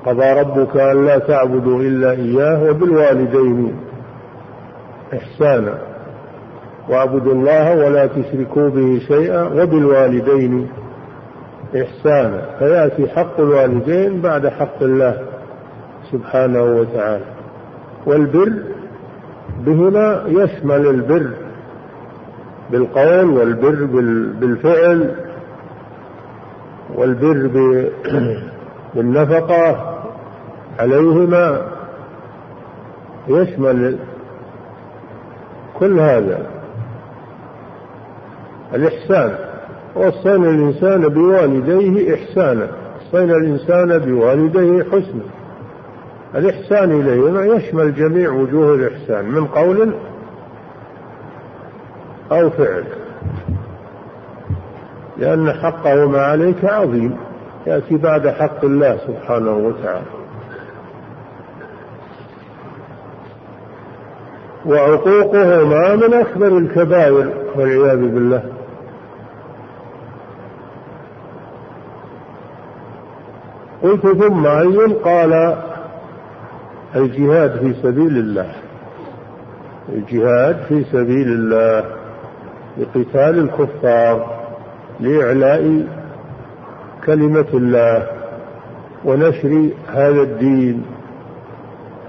قضى 0.06 0.32
ربك 0.40 0.76
أن 0.76 1.06
لا 1.06 1.18
تعبدوا 1.18 1.80
إلا 1.80 2.10
إياه 2.10 2.70
وبالوالدين 2.70 3.76
إحسانا. 5.14 5.78
واعبدوا 6.88 7.32
الله 7.32 7.86
ولا 7.86 8.06
تشركوا 8.06 8.68
به 8.68 8.98
شيئا 9.08 9.42
وبالوالدين 9.42 10.68
إحسانا. 11.76 12.42
فيأتي 12.58 13.08
حق 13.08 13.40
الوالدين 13.40 14.20
بعد 14.20 14.46
حق 14.48 14.82
الله 14.82 15.22
سبحانه 16.12 16.62
وتعالى. 16.62 17.24
والبر 18.06 18.52
بهما 19.66 20.24
يشمل 20.28 20.86
البر 20.86 21.30
بالقول 22.70 23.30
والبر 23.30 23.84
بالفعل. 24.40 25.23
والبر 26.94 27.50
بالنفقة 28.94 29.94
عليهما 30.78 31.62
يشمل 33.28 33.98
كل 35.78 36.00
هذا. 36.00 36.46
الإحسان 38.74 39.34
وصينا 39.96 40.50
الإنسان 40.50 41.08
بوالديه 41.08 42.14
إحسانا 42.14 42.68
وصينا 42.96 43.36
الإنسان 43.36 43.98
بوالديه 43.98 44.84
حسنا. 44.84 45.24
الإحسان 46.34 47.00
إليهما 47.00 47.44
يشمل 47.44 47.94
جميع 47.94 48.30
وجوه 48.30 48.74
الإحسان 48.74 49.24
من 49.24 49.46
قول 49.46 49.94
أو 52.32 52.50
فعل. 52.50 52.84
لأن 55.18 55.52
حقهما 55.52 56.18
عليك 56.18 56.64
عظيم 56.64 57.16
يأتي 57.66 57.96
بعد 57.96 58.28
حق 58.28 58.64
الله 58.64 58.98
سبحانه 59.06 59.56
وتعالى. 59.56 60.06
وعقوقهما 64.66 65.96
من 65.96 66.14
أكبر 66.14 66.58
الكبائر 66.58 67.32
والعياذ 67.54 67.98
بالله. 67.98 68.42
قلت 73.82 74.06
ثم 74.06 74.46
أي 74.46 74.92
قال 75.04 75.56
الجهاد 76.96 77.58
في 77.58 77.74
سبيل 77.82 78.18
الله. 78.18 78.52
الجهاد 79.88 80.56
في 80.68 80.84
سبيل 80.84 81.28
الله 81.28 81.84
لقتال 82.78 83.38
الكفار. 83.38 84.33
لإعلاء 85.04 85.86
كلمة 87.06 87.50
الله 87.54 88.06
ونشر 89.04 89.68
هذا 89.88 90.22
الدين. 90.22 90.84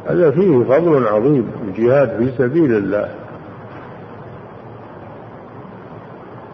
هذا 0.08 0.32
فيه 0.32 0.64
فضل 0.64 1.08
عظيم 1.08 1.52
الجهاد 1.68 2.18
في 2.18 2.32
سبيل 2.38 2.74
الله. 2.74 3.10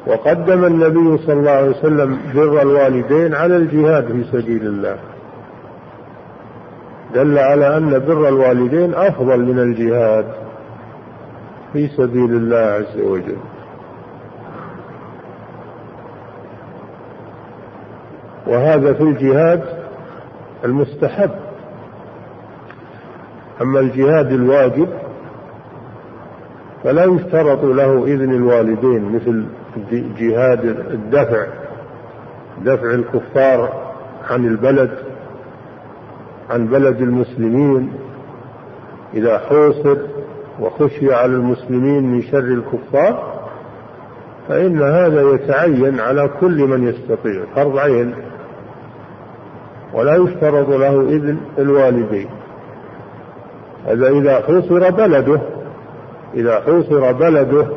وقدم 0.07 0.65
النبي 0.65 1.17
صلى 1.17 1.33
الله 1.33 1.51
عليه 1.51 1.69
وسلم 1.69 2.17
بر 2.35 2.61
الوالدين 2.61 3.33
على 3.33 3.57
الجهاد 3.57 4.07
في 4.07 4.23
سبيل 4.31 4.67
الله. 4.67 4.97
دل 7.15 7.37
على 7.37 7.77
أن 7.77 7.99
بر 7.99 8.29
الوالدين 8.29 8.93
أفضل 8.93 9.39
من 9.39 9.59
الجهاد 9.59 10.25
في 11.73 11.87
سبيل 11.87 12.31
الله 12.31 12.57
عز 12.57 12.99
وجل. 12.99 13.50
وهذا 18.51 18.93
في 18.93 19.03
الجهاد 19.03 19.63
المستحب. 20.65 21.29
أما 23.61 23.79
الجهاد 23.79 24.31
الواجب 24.31 24.87
فلا 26.83 27.05
يشترط 27.05 27.63
له 27.63 28.05
إذن 28.05 28.35
الوالدين 28.35 29.15
مثل 29.15 29.45
جهاد 30.17 30.65
الدفع 30.65 31.45
دفع 32.65 32.93
الكفار 32.93 33.91
عن 34.29 34.45
البلد 34.45 34.91
عن 36.49 36.67
بلد 36.67 37.01
المسلمين. 37.01 37.93
إذا 39.13 39.39
حوصر 39.39 39.97
وخشي 40.59 41.13
على 41.13 41.33
المسلمين 41.33 42.11
من 42.11 42.21
شر 42.21 42.39
الكفار 42.39 43.41
فإن 44.47 44.81
هذا 44.81 45.21
يتعين 45.21 45.99
على 45.99 46.29
كل 46.39 46.67
من 46.67 46.87
يستطيع. 46.87 47.43
فرض 47.55 47.77
عين 47.77 48.15
ولا 49.93 50.15
يشترط 50.15 50.69
له 50.69 51.01
إذن 51.01 51.37
الوالدين. 51.59 52.29
هذا 53.87 54.09
إذا 54.09 54.41
حوصر 54.41 54.89
بلده 54.89 55.41
إذا 56.33 56.59
حوصر 56.59 57.11
بلده 57.11 57.67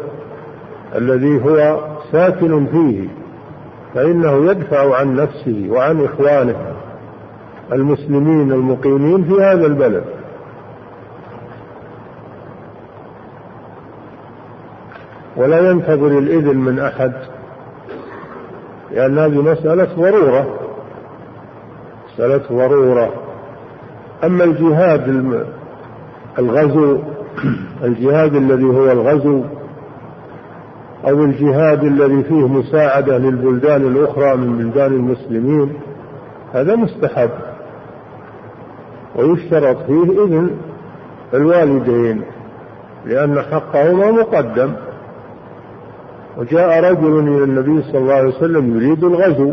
الذي 0.94 1.44
هو 1.44 1.79
ساكن 2.12 2.66
فيه 2.66 3.09
فإنه 3.94 4.50
يدفع 4.50 4.96
عن 4.96 5.16
نفسه 5.16 5.66
وعن 5.70 6.05
إخوانه 6.05 6.57
المسلمين 7.72 8.53
المقيمين 8.53 9.24
في 9.24 9.42
هذا 9.42 9.66
البلد. 9.66 10.05
ولا 15.37 15.70
ينتظر 15.70 16.18
الإذن 16.18 16.57
من 16.57 16.79
أحد 16.79 17.12
لأن 18.90 19.18
هذه 19.18 19.42
مسألة 19.42 19.88
ضرورة. 19.96 20.63
مسألة 22.14 22.42
ضرورة. 22.53 23.12
أما 24.24 24.44
الجهاد 24.44 25.09
الغزو 26.38 26.98
الجهاد 27.85 28.35
الذي 28.35 28.64
هو 28.64 28.92
الغزو 28.92 29.42
أو 31.09 31.24
الجهاد 31.24 31.85
الذي 31.85 32.22
فيه 32.22 32.48
مساعدة 32.48 33.18
للبلدان 33.18 33.83
الأخرى 33.83 34.37
من 34.37 34.59
بلدان 34.59 34.92
المسلمين 34.92 35.72
هذا 36.53 36.77
مستحب. 36.77 37.31
ويشترط 39.16 39.77
فيه 39.87 40.24
إذن 40.24 40.50
الوالدين 41.35 42.22
لأن 43.07 43.42
حقهما 43.42 44.11
مقدم. 44.11 44.72
وجاء 46.38 46.92
رجل 46.92 47.18
إلى 47.18 47.44
النبي 47.44 47.83
صلى 47.83 47.98
الله 47.98 48.14
عليه 48.14 48.29
وسلم 48.29 48.77
يريد 48.77 49.05
الغزو. 49.05 49.53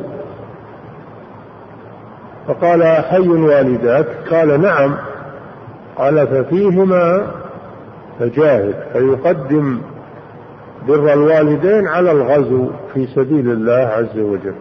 فقال 2.47 2.82
أحي 2.82 3.27
والداك؟ 3.27 4.08
قال 4.32 4.62
نعم. 4.62 4.95
قال 5.95 6.27
ففيهما 6.27 7.32
فجاهد 8.19 8.75
فيقدم 8.93 9.82
بر 10.88 11.13
الوالدين 11.13 11.88
على 11.88 12.12
الغزو 12.12 12.69
في 12.93 13.08
سبيل 13.08 13.51
الله 13.51 13.73
عز 13.73 14.19
وجل. 14.19 14.56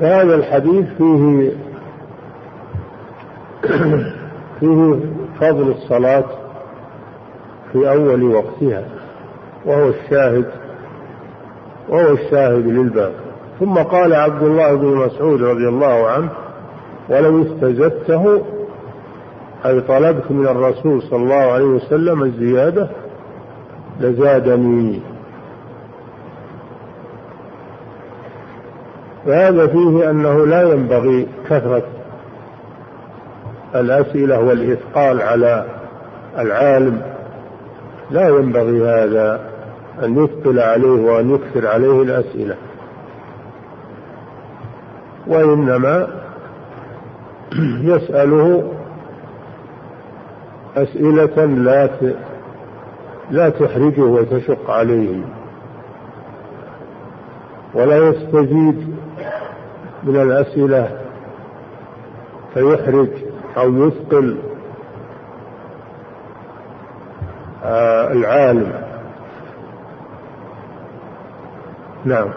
فهذا 0.00 0.34
الحديث 0.34 0.86
فيه 0.98 1.52
فيه 4.60 5.00
فضل 5.40 5.70
الصلاة 5.70 6.24
في 7.72 7.90
أول 7.90 8.22
وقتها 8.22 8.84
وهو 9.64 9.88
الشاهد 9.88 10.50
وهو 11.90 12.12
الشاهد 12.12 12.66
للباب. 12.66 13.12
ثم 13.60 13.74
قال 13.74 14.14
عبد 14.14 14.42
الله 14.42 14.74
بن 14.74 14.86
مسعود 14.86 15.42
رضي 15.42 15.68
الله 15.68 16.06
عنه 16.08 16.30
ولو 17.08 17.42
استزدته 17.42 18.42
أي 19.66 19.80
طلبت 19.80 20.30
من 20.30 20.46
الرسول 20.46 21.02
صلى 21.02 21.22
الله 21.22 21.52
عليه 21.52 21.64
وسلم 21.64 22.22
الزيادة 22.22 22.88
لزادني. 24.00 25.00
فهذا 29.26 29.66
فيه 29.66 30.10
أنه 30.10 30.46
لا 30.46 30.62
ينبغي 30.62 31.26
كثرة 31.50 31.82
الأسئلة 33.74 34.40
والإثقال 34.40 35.22
على 35.22 35.64
العالم. 36.38 37.02
لا 38.10 38.28
ينبغي 38.28 38.88
هذا. 38.88 39.49
أن 40.04 40.24
يثقل 40.24 40.58
عليه 40.60 41.00
وأن 41.12 41.34
يكثر 41.34 41.66
عليه 41.66 42.02
الأسئلة. 42.02 42.56
وإنما 45.26 46.08
يسأله 47.82 48.72
أسئلة 50.76 51.44
لا 51.44 51.88
لا 53.30 53.48
تحرجه 53.48 54.02
وتشق 54.02 54.70
عليه. 54.70 55.22
ولا 57.74 57.96
يستزيد 58.08 58.96
من 60.04 60.16
الأسئلة 60.16 60.98
فيحرج 62.54 63.08
أو 63.56 63.86
يثقل 63.86 64.36
آه 67.64 68.12
العالم. 68.12 68.89
نعم. 72.04 72.28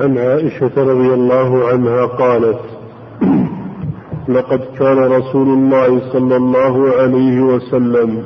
عن 0.00 0.18
عائشة 0.18 0.72
رضي 0.76 1.14
الله 1.14 1.68
عنها 1.68 2.06
قالت 2.06 2.60
لقد 4.28 4.60
كان 4.78 4.98
رسول 4.98 5.48
الله 5.48 6.12
صلى 6.12 6.36
الله 6.36 6.90
عليه 6.98 7.40
وسلم 7.40 8.22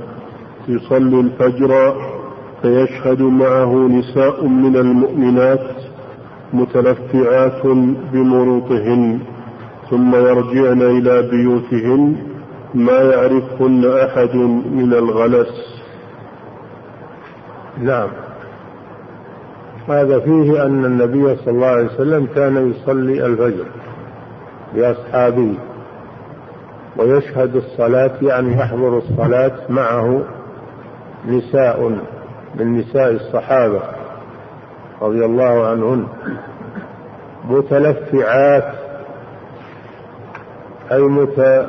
يصلي 0.69 1.21
الفجر 1.21 1.95
فيشهد 2.63 3.23
معه 3.23 3.75
نساء 3.89 4.45
من 4.47 4.77
المؤمنات 4.77 5.67
متلفعات 6.53 7.67
بمروطهن 8.13 9.19
ثم 9.91 10.15
يرجعن 10.15 10.83
إلى 10.83 11.23
بيوتهن 11.23 12.17
ما 12.75 13.01
يعرفهن 13.01 13.85
أحد 13.85 14.35
من 14.73 14.93
الغلس. 14.93 15.80
نعم. 17.79 18.09
هذا 19.89 20.21
فيه 20.21 20.67
أن 20.67 20.85
النبي 20.85 21.37
صلى 21.37 21.51
الله 21.55 21.67
عليه 21.67 21.87
وسلم 21.87 22.27
كان 22.35 22.71
يصلي 22.71 23.27
الفجر 23.27 23.65
بأصحابه 24.75 25.55
ويشهد 26.97 27.57
الصلاة 27.57 28.13
يعني 28.23 28.53
يحضر 28.53 28.99
الصلاة 28.99 29.53
معه 29.69 30.23
نساء 31.29 31.99
من 32.55 32.79
نساء 32.79 33.11
الصحابة 33.11 33.83
رضي 35.03 35.25
الله 35.25 35.67
عنهن 35.67 36.07
متلفعات 37.45 38.75
أي 40.93 41.01
مت... 41.03 41.67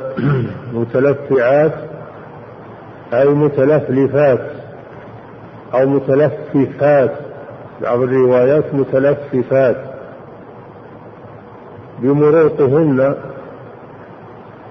متلفعات 0.72 1.74
أي 3.14 3.28
متلفلفات. 3.28 4.51
أو 5.74 5.86
متلففات 5.86 7.12
بعض 7.82 8.00
الروايات 8.00 8.74
متلففات 8.74 9.76
بمروطهن 11.98 13.14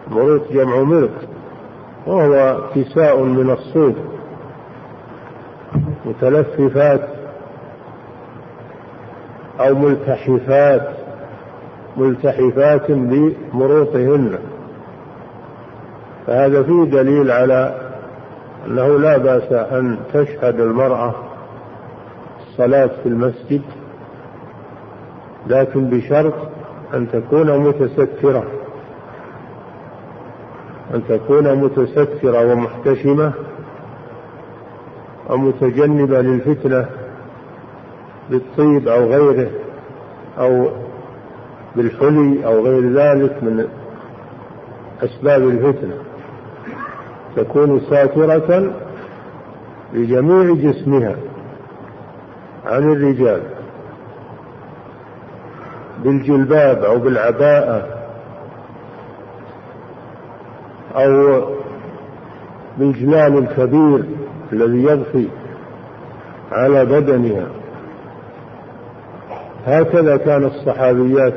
مروط 0.07 0.51
جمع 0.51 0.81
مرط 0.81 1.09
وهو 2.07 2.57
كساء 2.75 3.23
من 3.23 3.49
الصوف. 3.49 3.95
متلففات 6.05 7.01
أو 9.59 9.75
ملتحفات 9.75 10.87
ملتحفات 11.97 12.91
بمروطهن. 12.91 14.39
فهذا 16.27 16.63
فيه 16.63 16.83
دليل 16.83 17.31
على 17.31 17.90
أنه 18.67 18.87
لا 18.99 19.17
بأس 19.17 19.51
أن 19.51 19.97
تشهد 20.13 20.59
المرأة 20.59 21.15
الصلاة 22.47 22.87
في 23.03 23.09
المسجد 23.09 23.61
لكن 25.47 25.89
بشرط 25.89 26.33
أن 26.93 27.11
تكون 27.11 27.57
متسترة. 27.59 28.43
أن 30.93 31.03
تكون 31.09 31.55
متسترة 31.55 32.51
ومحتشمة 32.51 33.33
أو 35.29 35.37
متجنبة 35.37 36.21
للفتنة 36.21 36.85
بالطيب 38.29 38.87
أو 38.87 39.05
غيره 39.05 39.51
أو 40.37 40.69
بالحلي 41.75 42.45
أو 42.45 42.65
غير 42.65 42.93
ذلك 42.93 43.43
من 43.43 43.67
أسباب 45.03 45.41
الفتنة. 45.43 46.10
تكون 47.35 47.81
ساترة 47.89 48.73
بجميع 49.93 50.55
جسمها 50.55 51.15
عن 52.65 52.91
الرجال 52.91 53.41
بالجلباب 56.03 56.83
أو 56.83 56.99
بالعباءة 56.99 57.87
أو 60.95 61.43
بالجلال 62.77 63.37
الكبير 63.37 64.05
الذي 64.53 64.83
يغفي 64.83 65.27
على 66.51 66.85
بدنها. 66.85 67.47
هكذا 69.65 70.17
كان 70.17 70.43
الصحابيات 70.43 71.33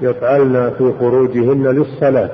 يفعلن 0.00 0.72
في 0.78 0.92
خروجهن 1.00 1.66
للصلاة. 1.66 2.30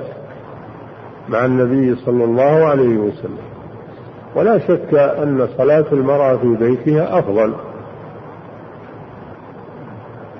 مع 1.29 1.45
النبي 1.45 1.95
صلى 1.95 2.23
الله 2.23 2.65
عليه 2.65 2.97
وسلم. 2.97 3.37
ولا 4.35 4.59
شك 4.59 4.93
أن 4.93 5.47
صلاة 5.57 5.85
المرأة 5.91 6.37
في 6.37 6.55
بيتها 6.55 7.19
أفضل. 7.19 7.53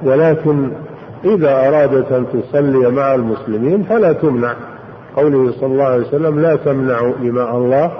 ولكن 0.04 0.72
إذا 1.26 1.68
أرادت 1.68 2.12
أن 2.12 2.26
تصلي 2.34 2.92
مع 2.92 3.16
المسلمين 3.16 3.84
فلا 3.84 4.14
تمنع. 4.14 4.54
قوله 5.16 5.52
صلى 5.52 5.66
الله 5.66 5.86
عليه 5.86 6.08
وسلم 6.08 6.40
لا 6.40 6.56
تمنعوا 6.56 7.14
إماء 7.22 7.58
الله 7.58 7.92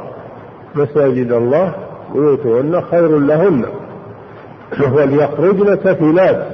مساجد 0.76 1.32
الله 1.32 1.74
بيوتهن 2.14 2.82
خير 2.82 3.20
لهن. 3.20 3.66
وليخرجن 4.94 5.80
تفلات 5.80 6.48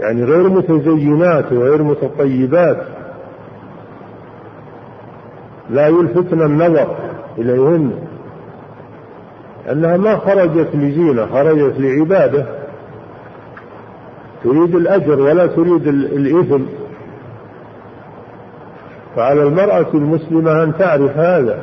يعني 0.00 0.24
غير 0.24 0.48
متزينات 0.48 1.52
وغير 1.52 1.82
متطيبات. 1.82 2.95
لا 5.70 5.86
يلفتن 5.86 6.42
النظر 6.42 6.96
إليهن 7.38 7.92
أنها 9.72 9.96
ما 9.96 10.16
خرجت 10.16 10.68
لزينة 10.74 11.26
خرجت 11.26 11.74
لعبادة. 11.78 12.46
تريد 14.44 14.74
الأجر 14.74 15.20
ولا 15.20 15.46
تريد 15.46 15.86
الإثم. 15.86 16.62
فعلى 19.16 19.42
المرأة 19.42 19.86
المسلمة 19.94 20.62
أن 20.62 20.72
تعرف 20.78 21.16
هذا. 21.16 21.62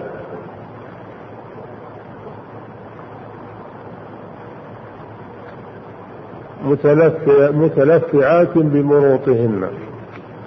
متلفعات 7.51 8.57
بمروطهن. 8.57 9.67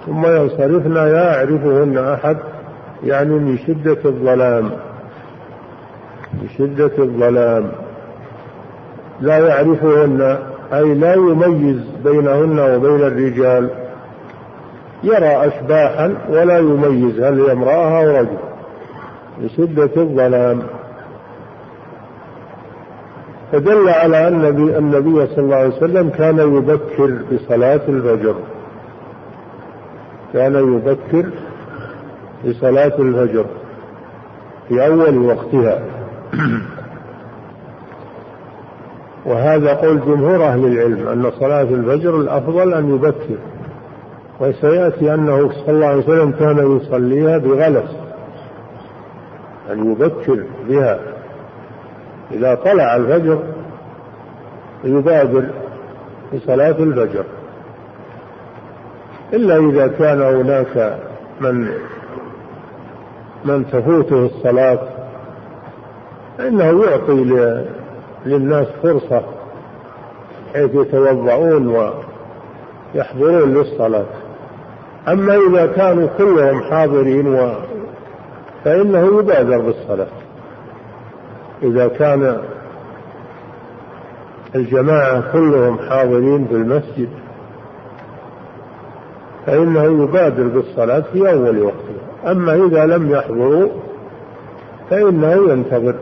ثم 0.05 0.25
ينصرفن 0.25 0.95
يعرفهن 0.95 1.97
أحد. 1.97 2.37
يعني 3.03 3.29
من 3.29 3.57
شدة 3.57 3.97
الظلام 4.05 4.71
من 6.33 6.49
شدة 6.57 6.91
الظلام. 6.99 7.71
لا 9.21 9.37
يعرفهن 9.47 10.37
أي 10.73 10.93
لا 10.93 11.13
يميز 11.13 11.81
بينهن 12.03 12.59
وبين 12.59 13.07
الرجال. 13.07 13.69
يرى 15.03 15.47
أشباحا 15.47 16.13
ولا 16.29 16.59
يميز 16.59 17.19
هل 17.19 17.41
هي 17.41 17.51
امرأة 17.51 18.01
أو 18.01 18.17
رجل. 18.17 18.37
لشدة 19.41 19.89
الظلام. 19.97 20.63
فدل 23.51 23.89
على 23.89 24.27
أن 24.27 24.45
النبي 24.45 25.27
صلى 25.27 25.43
الله 25.43 25.55
عليه 25.55 25.77
وسلم 25.77 26.09
كان 26.09 26.37
يبكر 26.37 27.17
بصلاة 27.31 27.81
الفجر. 27.87 28.35
كان 30.33 30.55
يبكر 30.55 31.29
بصلاة 32.45 32.93
الفجر 32.99 33.45
في 34.67 34.85
أول 34.85 35.17
وقتها. 35.17 35.81
وهذا 39.25 39.73
قول 39.73 39.99
جمهور 39.99 40.45
أهل 40.45 40.65
العلم 40.65 41.07
أن 41.07 41.31
صلاة 41.39 41.61
الفجر 41.61 42.15
الأفضل 42.15 42.73
أن 42.73 42.95
يبكر 42.95 43.37
وسيأتي 44.39 45.13
أنه 45.13 45.51
صلى 45.51 45.69
الله 45.75 45.87
عليه 45.87 46.03
وسلم 46.03 46.31
كان 46.31 46.77
يصليها 46.77 47.37
بغلس 47.37 47.91
أن 49.71 49.91
يبكر 49.91 50.43
بها. 50.69 50.99
إذا 52.31 52.55
طلع 52.55 52.95
الفجر 52.95 53.43
يبادر 54.83 55.45
بصلاة 56.33 56.75
الفجر. 56.79 57.23
إلا 59.33 59.57
إذا 59.57 59.87
كان 59.87 60.21
هناك 60.21 60.99
من 61.41 61.69
من 63.45 63.65
تفوته 63.71 64.25
الصلاة 64.25 64.79
فإنه 66.37 66.83
يعطي 66.83 67.23
للناس 68.25 68.67
فرصة 68.83 69.21
حيث 70.53 70.75
يتوضعون 70.75 71.67
ويحضرون 72.95 73.53
للصلاة. 73.53 74.05
أما 75.07 75.35
إذا 75.35 75.65
كانوا 75.65 76.07
كلهم 76.17 76.61
حاضرين 76.61 77.27
و 77.35 77.53
فإنه 78.63 79.19
يبادر 79.19 79.61
بالصلاة. 79.61 80.07
إذا 81.63 81.87
كان 81.87 82.37
الجماعة 84.55 85.31
كلهم 85.31 85.79
حاضرين 85.89 86.47
في 86.47 86.53
المسجد 86.53 87.09
فإنه 89.45 90.03
يبادر 90.03 90.47
بالصلاة 90.47 91.03
في 91.13 91.31
أول 91.31 91.63
وقتها 91.63 92.06
أما 92.27 92.53
إذا 92.53 92.85
لم 92.85 93.11
يحضروا 93.11 93.69
فإنه 94.89 95.51
ينتظر 95.51 95.95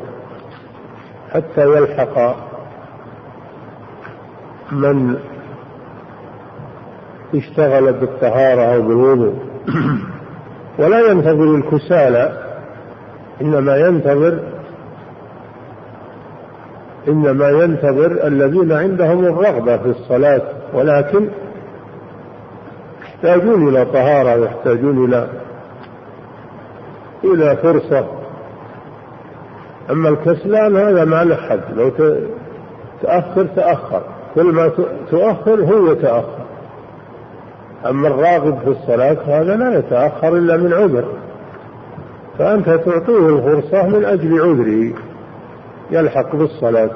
حتى 1.33 1.77
يلحق 1.77 2.35
من 4.71 5.15
اشتغل 7.35 7.93
بالطهارة 7.93 8.61
أو 8.61 8.81
بالوضوء. 8.81 9.33
ولا 10.79 11.11
ينتظر 11.11 11.55
الكسالى 11.55 12.45
إنما 13.41 13.77
ينتظر 13.77 14.39
إنما 17.07 17.49
ينتظر 17.49 18.27
الذين 18.27 18.71
عندهم 18.71 19.25
الرغبة 19.25 19.77
في 19.77 19.89
الصلاة 19.89 20.41
ولكن 20.73 21.27
يحتاجون 23.01 23.67
إلى 23.67 23.85
طهارة 23.85 24.39
ويحتاجون 24.39 25.05
إلى 25.05 25.27
إلى 27.33 27.57
فرصة. 27.57 28.05
أما 29.91 30.09
الكسلان 30.09 30.75
هذا 30.75 31.05
ما 31.05 31.23
له 31.23 31.35
حد. 31.35 31.61
لو 31.75 31.91
تأخر 33.01 33.43
تأخر. 33.55 34.01
كل 34.35 34.45
ما 34.45 34.71
تؤخر 35.11 35.63
هو 35.63 35.91
يتأخر. 35.91 36.45
أما 37.85 38.07
الراغب 38.07 38.59
في 38.59 38.67
الصلاة 38.67 39.17
هذا 39.25 39.55
لا 39.55 39.77
يتأخر 39.79 40.37
إلا 40.37 40.57
من 40.57 40.73
عذر. 40.73 41.05
فأنت 42.37 42.69
تعطيه 42.69 43.29
الفرصة 43.29 43.87
من 43.87 44.05
أجل 44.05 44.41
عذره. 44.41 44.93
يلحق 45.91 46.35
بالصلاة. 46.35 46.89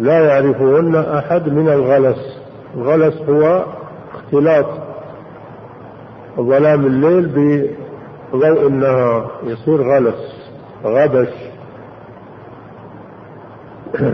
لا 0.00 0.20
يعرفهن 0.20 0.96
أحد 0.96 1.48
من 1.48 1.68
الغلس. 1.68 2.38
الغلس 2.76 3.16
هو 3.28 3.64
اختلاط 4.32 4.66
ظلام 6.36 6.86
الليل 6.86 7.26
بضوء 8.32 8.66
النهار 8.66 9.30
يصير 9.44 9.82
غلس 9.82 10.50
غبش. 10.84 11.28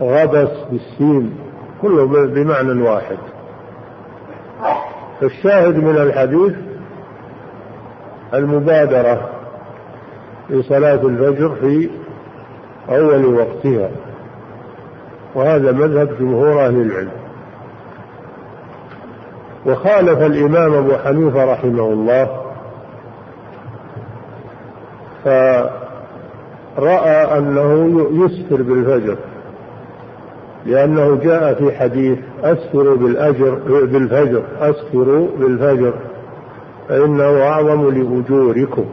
غبس 0.00 0.50
بالسين 0.70 1.38
كله 1.82 2.04
بمعنى 2.26 2.82
واحد. 2.82 3.18
فالشاهد 5.20 5.76
من 5.76 5.96
الحديث 5.96 6.54
المبادرة 8.34 9.30
لصلاة 10.50 11.06
الفجر 11.06 11.54
في 11.60 11.90
أول 12.88 13.26
وقتها 13.26 13.90
وهذا 15.34 15.72
مذهب 15.72 16.18
جمهور 16.18 16.66
أهل 16.66 16.80
العلم. 16.80 17.25
وخالف 19.66 20.22
الإمام 20.22 20.74
أبو 20.74 20.92
حنيفة 20.92 21.44
رحمه 21.52 21.86
الله 21.86 22.42
فرأى 26.76 27.38
أنه 27.38 28.06
يسفر 28.12 28.62
بالفجر 28.62 29.16
لأنه 30.66 31.16
جاء 31.16 31.54
في 31.54 31.72
حديث 31.78 32.18
أسفروا 32.42 32.96
بالأجر 32.96 33.54
بالفجر 33.68 34.42
أسفروا 34.60 35.28
بالفجر 35.38 35.94
فإنه 36.88 37.42
أعظم 37.42 37.90
لأجوركم. 37.90 38.84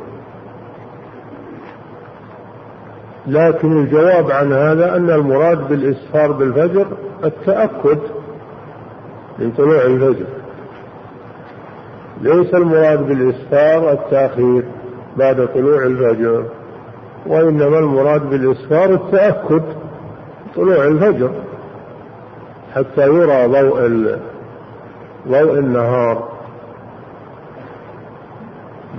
لكن 3.28 3.78
الجواب 3.82 4.32
عن 4.32 4.54
هذا 4.54 4.96
أن 4.98 5.10
المراد 5.10 5.70
بالإسفار 5.70 6.32
بالفجر 6.32 6.88
التأكد 7.24 8.00
من 9.40 9.52
طلوع 9.52 9.82
الفجر. 9.82 10.26
ليس 12.24 12.54
المراد 12.54 13.00
بالإسفار 13.08 13.92
التأخير 13.92 14.64
بعد 15.18 15.48
طلوع 15.54 15.84
الفجر 15.84 16.46
وإنما 17.26 17.80
المراد 17.80 18.30
بالإسفار 18.30 18.94
التأكد 18.94 19.64
طلوع 20.56 20.88
الفجر 20.88 21.32
حتى 22.76 23.08
يرى 23.08 23.48
ضوء 23.48 24.18
ضوء 25.28 25.60
النهار 25.60 26.30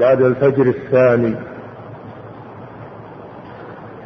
بعد 0.00 0.22
الفجر 0.22 0.66
الثاني. 0.66 1.34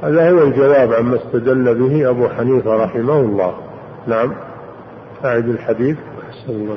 هذا 0.02 0.30
هو 0.30 0.42
الجواب 0.42 0.92
عما 0.92 1.16
استدل 1.16 1.74
به 1.74 2.10
أبو 2.10 2.28
حنيفة 2.28 2.84
رحمه 2.84 3.20
الله. 3.20 3.54
نعم 4.06 4.34
أعد 5.24 5.48
الحديث. 5.48 5.96
أحسن 6.30 6.52
الله 6.52 6.76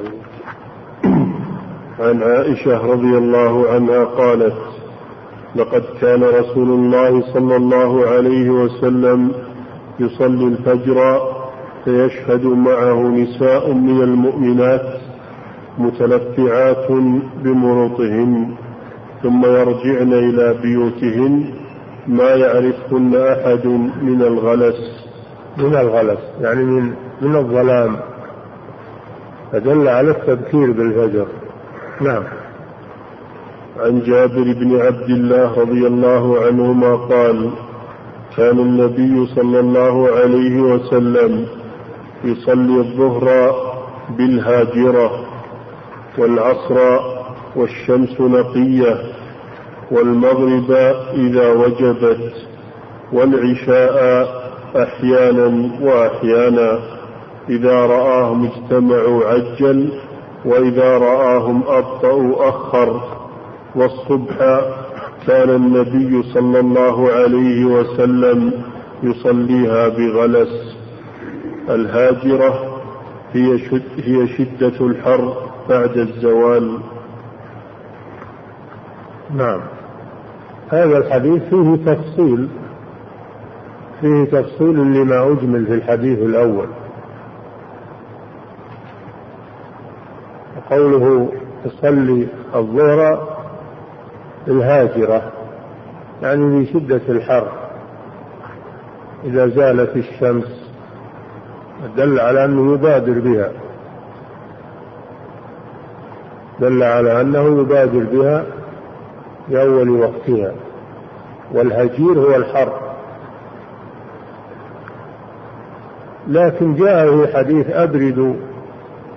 عن 2.01 2.23
عائشة 2.23 2.85
رضي 2.85 3.17
الله 3.17 3.69
عنها 3.69 4.03
قالت 4.03 4.53
لقد 5.55 5.83
كان 6.01 6.23
رسول 6.23 6.69
الله 6.69 7.33
صلى 7.33 7.55
الله 7.55 8.07
عليه 8.07 8.49
وسلم 8.49 9.31
يصلي 9.99 10.45
الفجر 10.47 11.21
فيشهد 11.85 12.45
معه 12.45 13.07
نساء 13.07 13.73
من 13.73 14.01
المؤمنات 14.01 15.01
متلفعات 15.77 16.91
بمرطهن 17.43 18.51
ثم 19.23 19.45
يرجعن 19.45 20.13
إلى 20.13 20.55
بيوتهن 20.61 21.45
ما 22.07 22.29
يعرفهن 22.35 23.15
أحد 23.15 23.67
من 24.01 24.21
الغلس. 24.21 24.75
من 25.57 25.75
الغلس 25.75 26.19
يعني 26.41 26.63
من 26.63 26.93
من 27.21 27.35
الظلام. 27.35 27.95
فدل 29.51 29.87
على 29.87 30.11
التبكير 30.11 30.71
بالفجر. 30.71 31.25
نعم. 32.01 32.23
عن 33.79 34.01
جابر 34.05 34.43
بن 34.53 34.81
عبد 34.81 35.09
الله 35.09 35.59
رضي 35.61 35.87
الله 35.87 36.45
عنهما 36.45 36.95
قال 36.95 37.49
كان 38.37 38.59
النبي 38.59 39.27
صلى 39.35 39.59
الله 39.59 40.09
عليه 40.11 40.61
وسلم 40.61 41.45
يصلي 42.23 42.77
الظهر 42.79 43.55
بالهاجرة 44.17 45.11
والعصر 46.17 46.77
والشمس 47.55 48.21
نقية 48.21 48.97
والمغرب 49.91 50.71
إذا 51.13 51.51
وجبت 51.51 52.33
والعشاء 53.13 54.27
أحيانا 54.75 55.69
وأحيانا 55.81 56.79
إذا 57.49 57.73
رآهم 57.75 58.45
اجتمعوا 58.49 59.25
عجل 59.25 59.89
وإذا 60.45 60.97
رآهم 60.97 61.63
أبطأوا 61.67 62.49
أخر 62.49 63.01
والصبح 63.75 64.37
كان 65.27 65.49
النبي 65.49 66.23
صلى 66.33 66.59
الله 66.59 67.11
عليه 67.11 67.65
وسلم 67.65 68.53
يصليها 69.03 69.87
بغلس. 69.89 70.77
الهاجرة 71.69 72.81
هي, 73.33 73.57
شد 73.57 73.83
هي 73.97 74.27
شدة 74.27 74.85
الحر 74.85 75.33
بعد 75.69 75.97
الزوال. 75.97 76.79
نعم. 79.35 79.61
هذا 80.69 80.97
الحديث 80.97 81.43
فيه 81.43 81.75
تفصيل 81.75 82.47
فيه 84.01 84.23
تفصيل 84.23 84.75
لما 84.75 85.31
أجمل 85.31 85.65
في 85.65 85.73
الحديث 85.73 86.19
الأول. 86.19 86.67
قوله 90.71 91.31
تصلي 91.65 92.27
الظهر 92.55 93.27
الهاجرة 94.47 95.31
يعني 96.21 96.65
في 96.65 96.73
شدة 96.73 97.01
الحر. 97.09 97.51
إذا 99.23 99.47
زالت 99.47 99.97
الشمس 99.97 100.69
دل 101.97 102.19
على 102.19 102.45
أنه 102.45 102.73
يبادر 102.73 103.19
بها. 103.19 103.51
دل 106.59 106.83
على 106.83 107.21
أنه 107.21 107.61
يبادر 107.61 108.03
بها 108.03 108.45
في 109.47 109.61
أول 109.61 109.89
وقتها. 109.89 110.53
والهجير 111.53 112.19
هو 112.19 112.35
الحر. 112.35 112.73
لكن 116.27 116.75
جاء 116.75 117.25
في 117.25 117.37
حديث 117.37 117.69
أبردوا 117.69 118.33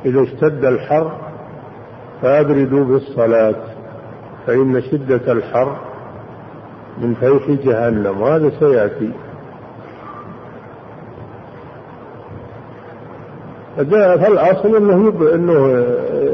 إذا 0.05 0.23
اشتد 0.23 0.64
الحر 0.64 1.24
فأبردوا 2.25 2.85
بالصلاة 2.85 3.55
فإن 4.47 4.83
شدة 4.83 5.33
الحر 5.33 5.77
من 6.99 7.15
فيح 7.15 7.51
جهنم 7.65 8.21
وهذا 8.21 8.51
سيأتي. 8.61 9.11
فالأصل 13.77 14.77
أنه 14.77 15.13
أنه 15.35 15.85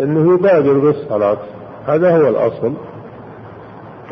أنه 0.02 0.34
يبادر 0.34 0.78
بالصلاة 0.78 1.38
هذا 1.86 2.16
هو 2.16 2.28
الأصل. 2.28 2.72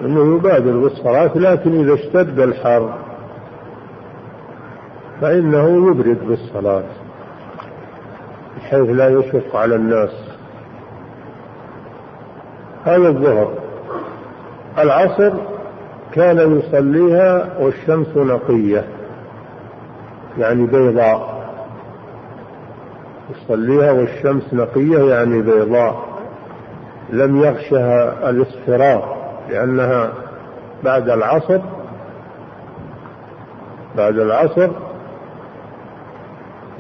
أنه 0.01 0.37
يبادر 0.37 0.79
بالصلاة 0.79 1.39
لكن 1.39 1.81
إذا 1.81 1.95
اشتد 1.95 2.41
الحر 2.41 2.95
فإنه 5.21 5.89
يبرد 5.91 6.19
بالصلاة 6.29 6.85
بحيث 8.57 8.91
لا 8.91 9.09
يشق 9.09 9.57
على 9.57 9.75
الناس. 9.75 10.28
هذا 12.89 13.09
الظهر. 13.09 13.53
العصر 14.79 15.33
كان 16.13 16.59
يصليها 16.59 17.49
والشمس 17.61 18.17
نقية 18.17 18.85
يعني 20.39 20.67
بيضاء. 20.67 21.39
يصليها 23.31 23.93
والشمس 23.93 24.55
نقية 24.55 25.15
يعني 25.15 25.43
بيضاء. 25.43 26.09
لم 27.11 27.37
يغشها 27.37 28.31
الاصفرار 28.31 29.17
لأنها 29.51 30.13
بعد 30.85 31.09
العصر 31.09 31.61
بعد 33.97 34.19
العصر 34.19 34.69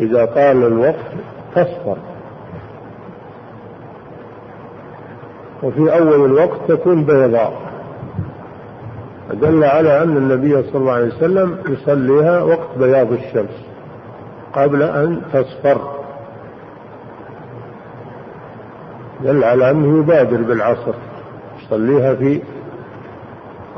إذا 0.00 0.24
طال 0.24 0.66
الوقت 0.66 1.12
تصفر 1.54 1.96
وفي 5.62 5.98
أول 5.98 6.24
الوقت 6.24 6.58
تكون 6.68 7.04
بيضاء. 7.04 7.68
دل 9.32 9.64
على 9.64 10.02
أن 10.02 10.16
النبي 10.16 10.62
صلى 10.62 10.74
الله 10.80 10.92
عليه 10.92 11.06
وسلم 11.06 11.58
يصليها 11.68 12.42
وقت 12.42 12.78
بياض 12.78 13.12
الشمس 13.12 13.64
قبل 14.52 14.82
أن 14.82 15.22
تصفر. 15.32 15.80
دل 19.24 19.44
على 19.44 19.70
أنه 19.70 19.98
يبادر 19.98 20.42
بالعصر 20.42 20.94
يصليها 21.62 22.14
في 22.14 22.42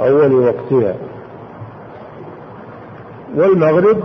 أول 0.00 0.32
وقتها. 0.32 0.94
والمغرب 3.36 4.02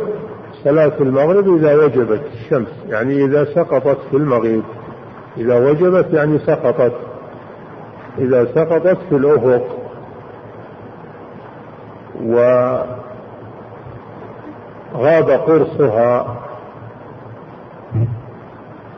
صلاة 0.64 0.94
المغرب 1.00 1.56
إذا 1.58 1.76
وجبت 1.76 2.22
الشمس 2.34 2.68
يعني 2.90 3.26
إذا 3.26 3.46
سقطت 3.46 3.98
في 4.12 4.18
المغيب. 4.18 4.64
إذا 5.38 5.70
وجبت 5.70 6.14
يعني 6.14 6.40
سقطت. 6.40 6.94
إذا 8.18 8.46
سقطت 8.46 8.98
في 9.10 9.16
الأفق. 9.16 9.64
وغاب 14.96 15.30
قرصها. 15.30 16.38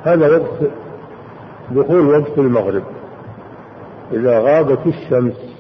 هذا 0.04 0.38
وقت 0.38 0.72
دخول 1.72 2.20
وقت 2.20 2.38
المغرب. 2.38 2.84
إذا 4.14 4.40
غابت 4.40 4.88
الشمس 4.88 5.58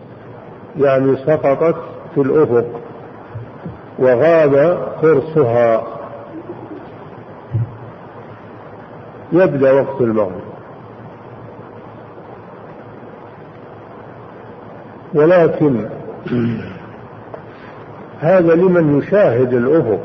يعني 0.77 1.17
سقطت 1.17 1.75
في 2.15 2.21
الأفق 2.21 2.67
وغاب 3.99 4.55
قرصها. 5.01 5.83
يبدأ 9.31 9.71
وقت 9.71 10.01
المغرب. 10.01 10.46
ولكن 15.13 15.85
هذا 18.19 18.55
لمن 18.55 18.97
يشاهد 18.97 19.53
الأفق 19.53 19.99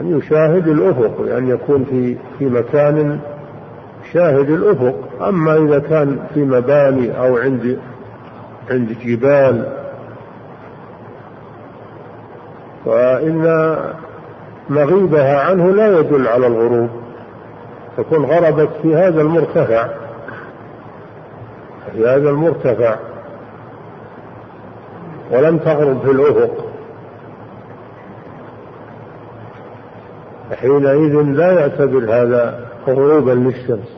أن 0.00 0.18
يشاهد 0.18 0.68
الأفق 0.68 1.14
يعني 1.26 1.50
يكون 1.50 1.84
في 1.84 2.16
في 2.38 2.44
مكان 2.44 3.20
شاهد 4.12 4.50
الأفق. 4.50 4.94
أما 5.28 5.56
إذا 5.56 5.78
كان 5.78 6.18
في 6.34 6.40
مباني 6.44 7.18
أو 7.18 7.36
عند 7.36 7.78
عند 8.70 8.96
جبال 9.04 9.72
فإن 12.84 13.76
مغيبها 14.70 15.40
عنه 15.40 15.70
لا 15.70 15.98
يدل 15.98 16.28
على 16.28 16.46
الغروب. 16.46 16.88
تكون 17.96 18.24
غربت 18.24 18.70
في 18.82 18.96
هذا 18.96 19.20
المرتفع 19.20 19.88
في 21.92 22.06
هذا 22.06 22.30
المرتفع. 22.30 22.96
ولم 25.30 25.58
تغرب 25.58 26.00
في 26.00 26.10
الأفق. 26.10 26.66
حينئذ 30.52 31.22
لا 31.22 31.60
يعتبر 31.60 32.04
هذا 32.04 32.68
غروبا 32.88 33.30
للشمس. 33.30 33.96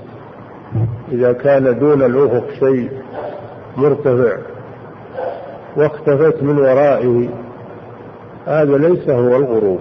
إذا 1.13 1.33
كان 1.33 1.79
دون 1.79 2.03
الأفق 2.03 2.45
شيء 2.61 2.91
مرتفع 3.77 4.37
واختفت 5.77 6.43
من 6.43 6.59
ورائه 6.59 7.29
هذا 8.47 8.79
ليس 8.79 9.11
هو 9.11 9.37
الغروب. 9.37 9.81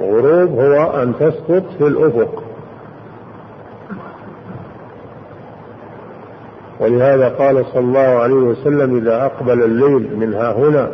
الغروب 0.00 0.58
هو 0.58 1.02
أن 1.02 1.12
تسقط 1.20 1.62
في 1.78 1.86
الأفق. 1.86 2.42
ولهذا 6.80 7.28
قال 7.28 7.64
صلى 7.66 7.80
الله 7.80 7.98
عليه 8.00 8.34
وسلم 8.34 8.96
إذا 8.96 9.24
أقبل 9.24 9.62
الليل 9.62 10.16
من 10.16 10.34
ها 10.34 10.52
هنا 10.52 10.90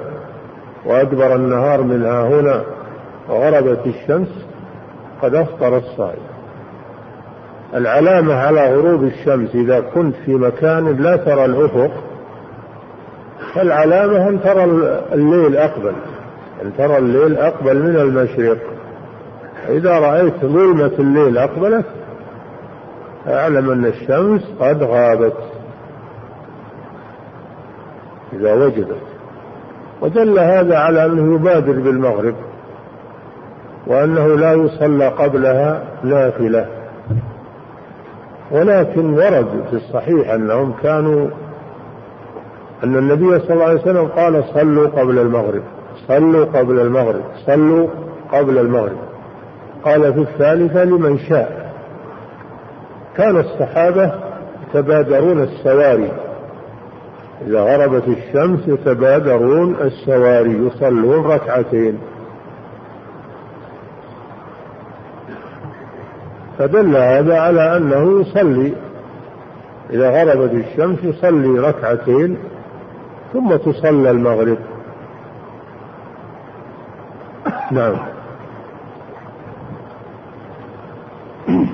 وأدبر 0.86 1.34
النهار 1.34 1.82
من 1.82 2.04
ها 2.04 2.28
هنا 2.28 2.62
وغربت 3.28 3.86
الشمس 3.86 4.28
قد 5.22 5.34
أفطر 5.34 5.78
الصائم. 5.78 6.22
العلامة 7.74 8.34
على 8.34 8.74
غروب 8.74 9.04
الشمس 9.04 9.54
إذا 9.54 9.80
كنت 9.80 10.14
في 10.26 10.34
مكان 10.34 10.96
لا 10.96 11.16
ترى 11.16 11.44
الأفق 11.44 11.90
فالعلامة 13.54 14.28
أن 14.28 14.40
ترى 14.42 14.64
الليل 15.12 15.56
أقبل 15.56 15.92
أن 16.62 16.76
ترى 16.78 16.98
الليل 16.98 17.36
أقبل 17.36 17.82
من 17.82 17.96
المشرق. 17.96 18.58
إذا 19.68 19.98
رأيت 19.98 20.44
ظلمة 20.44 20.92
الليل 20.98 21.38
أقبلت 21.38 21.86
اعلم 23.28 23.70
أن 23.70 23.86
الشمس 23.86 24.42
قد 24.60 24.82
غابت. 24.82 25.51
إذا 28.43 28.64
وجدت. 28.64 28.97
ودل 30.01 30.38
هذا 30.38 30.78
على 30.78 31.07
أنه 31.07 31.34
يبادر 31.34 31.72
بالمغرب 31.72 32.34
وأنه 33.86 34.26
لا 34.26 34.53
يصلى 34.53 35.09
قبلها 35.09 35.82
نافلة. 36.05 36.66
ولكن 38.51 39.14
ورد 39.14 39.64
في 39.70 39.76
الصحيح 39.76 40.30
أنهم 40.30 40.74
كانوا 40.82 41.28
أن 42.84 42.97
النبي 42.97 43.38
صلى 43.38 43.55
الله 43.55 43.64
عليه 43.64 43.80
وسلم 43.80 44.07
قال 44.07 44.45
صلوا 44.55 44.88
قبل 44.88 45.18
المغرب 45.18 45.62
صلوا 46.09 46.45
قبل 46.45 46.80
المغرب 46.80 47.22
صلوا 47.47 47.88
قبل 48.32 48.59
المغرب. 48.59 48.99
قال 49.84 50.14
في 50.14 50.20
الثالثة 50.20 50.84
لمن 50.84 51.18
شاء. 51.18 51.72
كان 53.16 53.36
الصحابة 53.36 54.12
يتبادرون 54.68 55.43
السواري 55.43 56.12
إذا 57.47 57.61
غربت 57.61 58.09
الشمس 58.09 58.68
يتبادرون 58.68 59.76
السواري 59.80 60.66
يصلون 60.66 61.24
ركعتين. 61.26 61.99
فدل 66.59 66.97
هذا 66.97 67.40
على 67.40 67.76
أنه 67.76 68.20
يصلي. 68.20 68.72
إذا 69.90 70.11
غربت 70.11 70.53
الشمس 70.53 70.99
يصلي 71.05 71.59
ركعتين 71.59 72.36
ثم 73.32 73.57
تصلى 73.57 74.11
المغرب. 74.11 74.59
نعم. 77.70 77.97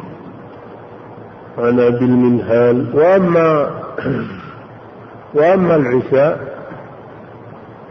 عن 1.58 1.80
أبي 1.80 2.04
المنهال. 2.04 2.96
وأما 2.96 3.70
وأما 5.38 5.76
العشاء 5.76 6.58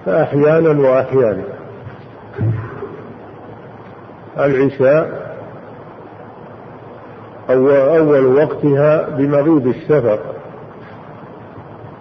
فأحيانا 0.06 0.90
وأحيانا. 0.90 1.44
العشاء 4.40 5.28
أول 7.50 8.26
وقتها 8.26 9.10
بمغيب 9.10 9.68
الشفق. 9.68 10.20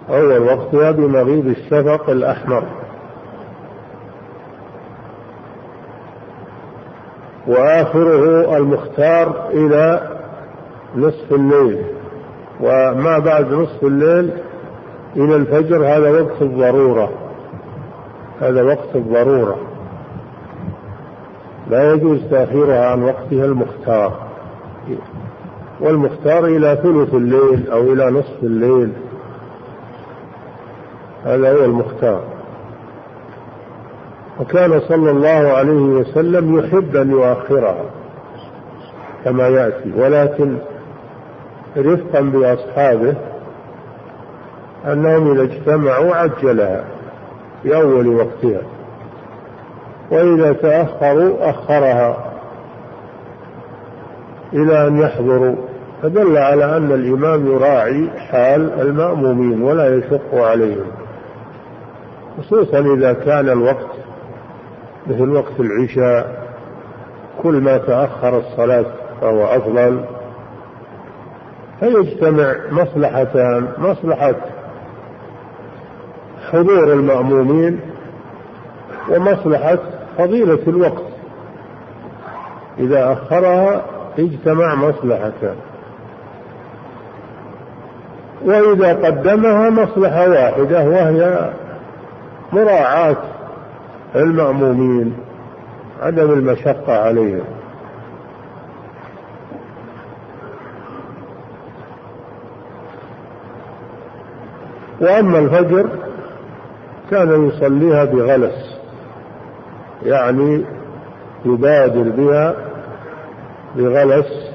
أول 0.09 0.37
وقتها 0.37 0.91
بمغيب 0.91 1.47
الشفق 1.47 2.09
الأحمر. 2.09 2.63
وآخره 7.47 8.57
المختار 8.57 9.49
إلى 9.49 10.01
نصف 10.95 11.33
الليل. 11.33 11.83
وما 12.61 13.19
بعد 13.19 13.53
نصف 13.53 13.83
الليل 13.83 14.31
إلى 15.17 15.35
الفجر 15.35 15.85
هذا 15.85 16.21
وقت 16.21 16.41
الضرورة. 16.41 17.09
هذا 18.41 18.63
وقت 18.63 18.95
الضرورة. 18.95 19.57
لا 21.69 21.93
يجوز 21.93 22.19
تأخيرها 22.31 22.91
عن 22.91 23.03
وقتها 23.03 23.45
المختار. 23.45 24.27
والمختار 25.79 26.45
إلى 26.45 26.79
ثلث 26.83 27.13
الليل 27.13 27.71
أو 27.71 27.81
إلى 27.81 28.11
نصف 28.11 28.43
الليل. 28.43 28.93
هذا 31.25 31.51
هو 31.51 31.65
المختار. 31.65 32.23
وكان 34.39 34.79
صلى 34.79 35.11
الله 35.11 35.51
عليه 35.53 35.81
وسلم 35.81 36.59
يحب 36.59 36.95
أن 36.95 37.11
يؤخرها 37.11 37.85
كما 39.23 39.47
يأتي 39.47 39.91
ولكن 39.95 40.57
رفقا 41.77 42.21
بأصحابه 42.21 43.15
أنهم 44.85 45.31
إذا 45.31 45.43
اجتمعوا 45.43 46.15
عجلها 46.15 46.83
في 47.63 47.75
أول 47.75 48.07
وقتها. 48.07 48.61
وإذا 50.11 50.53
تأخروا 50.53 51.49
أخرها 51.49 52.17
إلى 54.53 54.87
أن 54.87 54.99
يحضروا. 54.99 55.55
فدل 56.01 56.37
على 56.37 56.77
أن 56.77 56.91
الإمام 56.91 57.47
يراعي 57.47 58.09
حال 58.17 58.81
المأمومين 58.81 59.61
ولا 59.61 59.95
يشق 59.95 60.35
عليهم. 60.35 60.85
خصوصا 62.37 62.79
إذا 62.79 63.13
كان 63.13 63.49
الوقت 63.49 63.91
مثل 65.07 65.29
وقت 65.29 65.59
العشاء 65.59 66.47
كل 67.43 67.53
ما 67.53 67.77
تأخر 67.77 68.37
الصلاة 68.37 68.85
فهو 69.21 69.45
أفضل. 69.45 70.01
فيجتمع 71.79 72.55
مصلحتان 72.71 73.67
مصلحة 73.77 74.35
حضور 76.51 76.93
المأمومين 76.93 77.79
ومصلحة 79.09 79.77
فضيلة 80.17 80.59
الوقت. 80.67 81.03
إذا 82.79 83.13
أخرها 83.13 83.85
اجتمع 84.19 84.75
مصلحتان 84.75 85.55
وإذا 88.45 88.93
قدمها 88.93 89.69
مصلحة 89.69 90.29
واحدة 90.29 90.83
وهي 90.89 91.49
مراعاة 92.53 93.17
المأمومين 94.15 95.17
عدم 96.01 96.31
المشقة 96.33 96.93
عليهم. 96.99 97.45
وأما 105.01 105.39
الفجر 105.39 106.06
كان 107.11 107.47
يصليها 107.47 108.05
بغلس 108.05 108.77
يعني 110.05 110.65
يبادر 111.45 112.09
بها 112.17 112.55
بغلس 113.75 114.51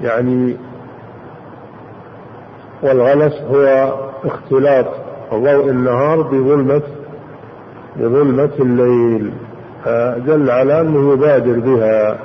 يعني 0.00 0.56
والغلس 2.82 3.34
هو 3.34 3.94
اختلاط 4.24 4.86
ضوء 5.34 5.70
النهار 5.70 6.22
بظلمة 6.22 6.82
بظلمة 7.96 8.50
الليل 8.60 9.32
دل 10.26 10.50
على 10.50 10.80
أنه 10.80 11.12
يبادر 11.12 11.60
بها 11.60 12.18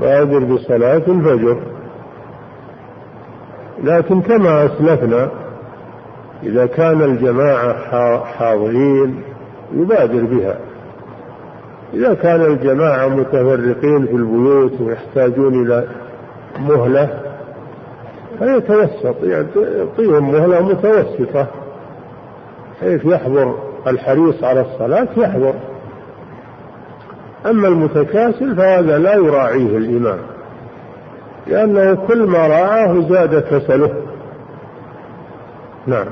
بادر 0.00 0.38
بصلاة 0.38 1.02
الفجر. 1.08 1.60
لكن 3.84 4.20
كما 4.20 4.66
أسلفنا 4.66 5.30
إذا 6.42 6.66
كان 6.66 7.02
الجماعة 7.02 8.24
حاضرين 8.24 9.22
يبادر 9.74 10.24
بها. 10.24 10.58
إذا 11.94 12.14
كان 12.14 12.40
الجماعة 12.40 13.08
متفرقين 13.08 14.06
في 14.06 14.12
البيوت 14.12 14.80
ويحتاجون 14.80 15.66
إلى 15.66 15.84
مهلة 16.60 17.20
فيتوسط 18.38 19.16
يعطيهم 19.22 20.32
مهلة 20.32 20.60
متوسطة. 20.60 21.46
حيث 22.80 23.04
يحضر 23.04 23.54
الحريص 23.86 24.44
على 24.44 24.60
الصلاة 24.60 25.08
يحضر. 25.16 25.54
أما 27.46 27.68
المتكاسل 27.68 28.56
فهذا 28.56 28.98
لا 28.98 29.14
يراعيه 29.14 29.76
الإمام 29.76 30.18
لأنه 31.46 31.94
كل 31.94 32.22
ما 32.22 32.46
راعاه 32.46 33.08
زاد 33.08 33.42
كسله. 33.42 33.92
نعم. 35.86 36.06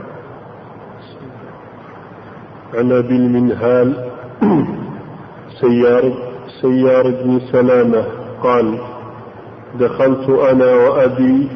عن 2.74 2.92
أبي 2.92 3.16
المنهال 3.16 4.10
سيار 5.60 6.12
سيار 6.62 7.10
بن 7.10 7.40
سلامة 7.52 8.04
قال 8.42 8.78
دخلت 9.80 10.28
أنا 10.28 10.74
وأبي 10.74 11.48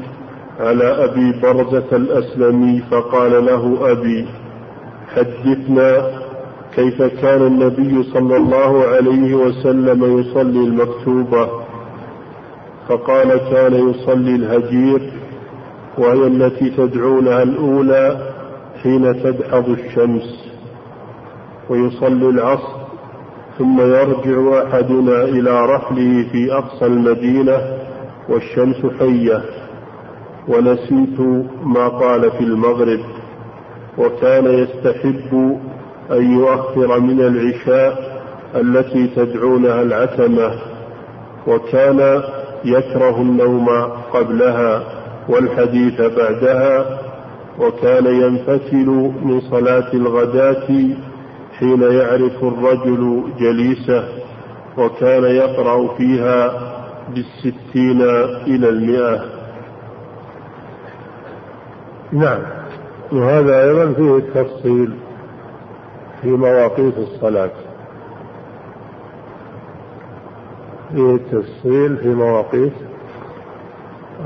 على 0.60 0.84
أبي 1.04 1.32
برزة 1.42 1.96
الأسلمي 1.96 2.82
فقال 2.90 3.46
له 3.46 3.92
أبي 3.92 4.26
حدثنا 5.16 6.10
كيف 6.76 7.02
كان 7.02 7.46
النبي 7.46 8.02
صلى 8.02 8.36
الله 8.36 8.84
عليه 8.86 9.34
وسلم 9.34 10.18
يصلي 10.20 10.58
المكتوبة؟ 10.64 11.48
فقال 12.88 13.28
كان 13.36 13.90
يصلي 13.90 14.34
الهجير 14.34 15.12
وهي 15.98 16.26
التي 16.26 16.70
تدعونها 16.70 17.42
الأولى 17.42 18.30
حين 18.82 19.22
تدحض 19.22 19.68
الشمس. 19.68 20.39
ويصلي 21.70 22.28
العصر 22.28 22.80
ثم 23.58 23.80
يرجع 23.80 24.62
أحدنا 24.68 25.22
إلى 25.24 25.66
رحله 25.66 26.26
في 26.32 26.52
أقصى 26.52 26.86
المدينة 26.86 27.58
والشمس 28.28 28.76
حية. 28.98 29.42
ونسيت 30.48 31.20
ما 31.64 31.88
قال 31.88 32.30
في 32.30 32.40
المغرب 32.40 33.00
وكان 33.98 34.46
يستحب 34.46 35.58
أن 36.10 36.32
يؤخر 36.38 37.00
من 37.00 37.20
العشاء 37.20 38.20
التي 38.56 39.06
تدعونها 39.16 39.82
العتمة 39.82 40.50
وكان 41.46 42.22
يكره 42.64 43.16
النوم 43.22 43.68
قبلها 44.12 44.82
والحديث 45.28 46.00
بعدها 46.00 46.98
وكان 47.58 48.06
ينفتل 48.06 49.12
من 49.22 49.40
صلاة 49.40 49.92
الغداة 49.94 50.68
حين 51.60 51.82
يعرف 51.82 52.44
الرجل 52.44 53.24
جليسه 53.38 54.08
وكان 54.78 55.24
يقرأ 55.24 55.96
فيها 55.96 56.70
بالستين 57.08 58.00
إلى 58.46 58.68
المئة. 58.68 59.24
نعم. 62.12 62.40
وهذا 63.12 63.62
أيضا 63.62 63.92
فيه 63.92 64.16
التفصيل 64.16 64.94
في 66.22 66.28
مواقيت 66.28 66.98
الصلاة. 66.98 67.50
فيه 70.92 71.14
التفصيل 71.14 71.96
في 71.96 72.08
مواقيت 72.08 72.72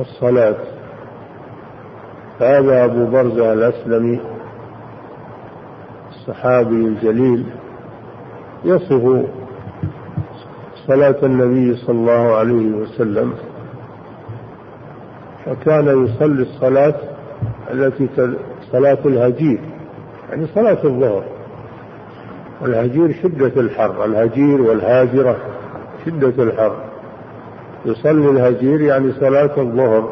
الصلاة. 0.01 0.57
هذا 2.41 2.85
أبو 2.85 3.07
برزة 3.07 3.53
الأسلمي 3.53 4.34
الصحابي 6.29 6.75
الجليل 6.75 7.45
يصف 8.65 9.25
صلاة 10.87 11.17
النبي 11.23 11.77
صلى 11.77 11.97
الله 11.97 12.37
عليه 12.37 12.73
وسلم 12.77 13.35
فكان 15.45 16.05
يصلي 16.05 16.43
الصلاة 16.43 16.95
التي 17.71 18.09
صلاة 18.73 18.99
الهجير 19.07 19.61
يعني 20.31 20.47
صلاة 20.55 20.79
الظهر. 20.85 21.25
والهجير 22.61 23.13
شدة 23.23 23.61
الحر 23.61 24.05
الهجير 24.05 24.63
والهاجرة 24.63 25.37
شدة 26.07 26.43
الحر. 26.43 26.77
يصلي 27.87 28.31
الهجير 28.31 28.81
يعني 28.81 29.13
صلاة 29.13 29.61
الظهر 29.61 30.11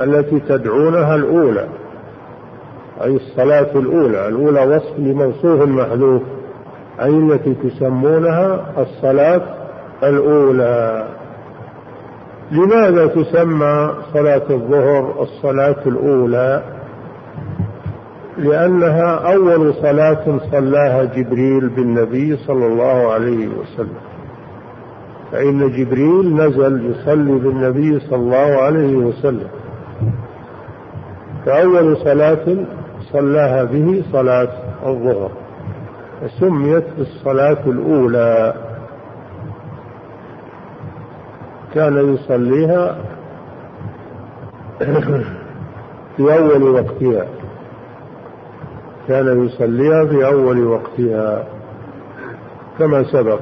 التي 0.00 0.40
تدعونها 0.40 1.14
الأولى. 1.14 1.68
أي 3.02 3.16
الصلاة 3.16 3.78
الأولى 3.78 4.28
الأولى 4.28 4.76
وصف 4.76 4.98
لموصوف 4.98 5.62
محذوف 5.68 6.22
أي 7.00 7.08
التي 7.08 7.54
تسمونها 7.54 8.64
الصلاة 8.78 9.42
الأولى. 10.02 11.06
لماذا 12.52 13.06
تسمى 13.06 13.90
صلاة 14.12 14.42
الظهر 14.50 15.22
الصلاة 15.22 15.76
الأولى؟ 15.86 16.62
لأنها 18.38 19.32
أول 19.34 19.74
صلاة 19.74 20.38
صلاها 20.52 21.04
جبريل 21.04 21.68
بالنبي 21.68 22.36
صلى 22.36 22.66
الله 22.66 23.12
عليه 23.12 23.48
وسلم. 23.48 23.98
فإن 25.32 25.68
جبريل 25.68 26.36
نزل 26.36 26.90
يصلي 26.90 27.32
بالنبي 27.32 28.00
صلى 28.00 28.16
الله 28.16 28.62
عليه 28.62 28.96
وسلم. 28.96 29.48
فأول 31.46 31.96
صلاة 31.96 32.56
صلاها 33.12 33.64
به 33.64 34.02
صلاة 34.12 34.48
الظهر. 34.86 35.30
وسميت 36.22 36.84
بالصلاة 36.98 37.58
الأولى. 37.66 38.54
كان 41.74 42.14
يصليها 42.14 42.96
في 46.16 46.38
أول 46.38 46.62
وقتها. 46.62 47.26
كان 49.08 49.46
يصليها 49.46 50.04
في 50.04 50.26
أول 50.26 50.66
وقتها. 50.66 51.44
كما 52.78 53.02
سبق. 53.04 53.40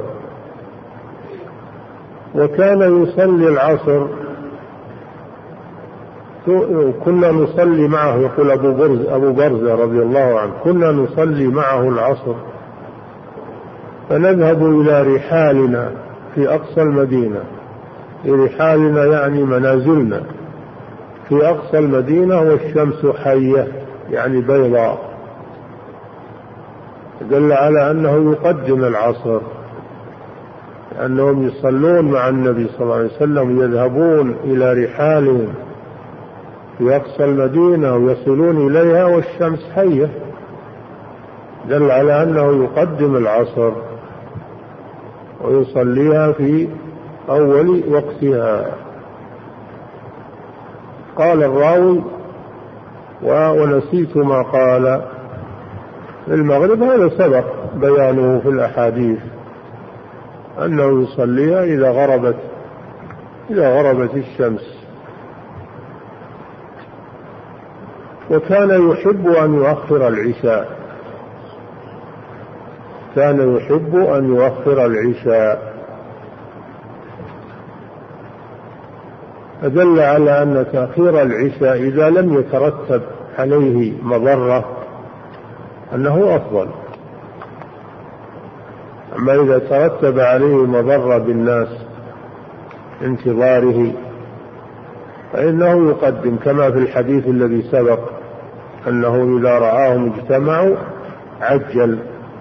وكان 2.34 3.02
يصلي 3.02 3.48
العصر 3.48 4.06
كنا 7.04 7.30
نصلي 7.30 7.88
معه 7.88 8.16
يقول 8.16 8.50
أبو 8.50 8.72
برز 8.72 9.06
أبو 9.06 9.32
برزة 9.32 9.74
رضي 9.74 10.02
الله 10.02 10.40
عنه 10.40 10.52
كنا 10.64 10.92
نصلي 10.92 11.46
معه 11.46 11.88
العصر. 11.88 12.34
فنذهب 14.08 14.80
إلى 14.80 15.14
رحالنا 15.14 15.90
في 16.34 16.54
أقصى 16.54 16.82
المدينة. 16.82 17.40
رحالنا 18.28 19.04
يعني 19.04 19.44
منازلنا. 19.44 20.22
في 21.28 21.48
أقصى 21.48 21.78
المدينة 21.78 22.40
والشمس 22.40 23.06
حية 23.24 23.68
يعني 24.10 24.40
بيضاء. 24.40 25.10
دل 27.30 27.52
على 27.52 27.90
أنه 27.90 28.32
يقدم 28.32 28.84
العصر. 28.84 29.40
لأنهم 30.98 31.46
يصلون 31.46 32.10
مع 32.10 32.28
النبي 32.28 32.66
صلى 32.68 32.82
الله 32.82 32.94
عليه 32.94 33.16
وسلم 33.16 33.60
يذهبون 33.60 34.34
إلى 34.44 34.84
رحالهم. 34.84 35.48
في 36.80 36.96
أقصى 36.96 37.24
المدينة 37.24 37.96
ويصلون 37.96 38.66
إليها 38.66 39.04
والشمس 39.04 39.70
حية. 39.74 40.10
دل 41.68 41.90
على 41.90 42.22
أنه 42.22 42.64
يقدم 42.64 43.16
العصر 43.16 43.72
ويصليها 45.40 46.32
في 46.32 46.68
أول 47.28 47.82
وقتها. 47.88 48.66
قال 51.16 51.42
الراوي 51.42 52.02
ونسيت 53.22 54.16
ما 54.16 54.42
قال. 54.42 55.02
في 56.26 56.34
المغرب 56.34 56.82
هذا 56.82 57.08
سبق 57.08 57.44
بيانه 57.74 58.38
في 58.38 58.48
الأحاديث 58.48 59.18
أنه 60.64 61.02
يصليها 61.02 61.64
إذا 61.64 61.90
غربت 61.90 62.36
إذا 63.50 63.68
غربت 63.68 64.14
الشمس. 64.14 64.79
وكان 68.30 68.90
يحب 68.90 69.28
أن 69.28 69.54
يؤخر 69.54 70.08
العشاء. 70.08 70.76
كان 73.16 73.56
يحب 73.56 73.96
أن 73.96 74.34
يؤخر 74.34 74.86
العشاء. 74.86 75.70
فدل 79.62 80.00
على 80.00 80.42
أن 80.42 80.66
تأخير 80.72 81.22
العشاء 81.22 81.76
إذا 81.76 82.10
لم 82.10 82.34
يترتب 82.34 83.02
عليه 83.38 83.92
مضرة 84.02 84.64
أنه 85.94 86.36
أفضل. 86.36 86.68
أما 89.18 89.34
إذا 89.34 89.58
ترتب 89.58 90.18
عليه 90.18 90.66
مضرة 90.66 91.18
بالناس 91.18 91.68
انتظاره 93.02 93.92
فإنه 95.32 95.90
يقدم 95.90 96.36
كما 96.36 96.70
في 96.70 96.78
الحديث 96.78 97.26
الذي 97.26 97.62
سبق. 97.62 98.19
أنه 98.88 99.38
إذا 99.38 99.58
رآهم 99.58 100.12
اجتمعوا 100.12 100.76
عجل 101.40 101.98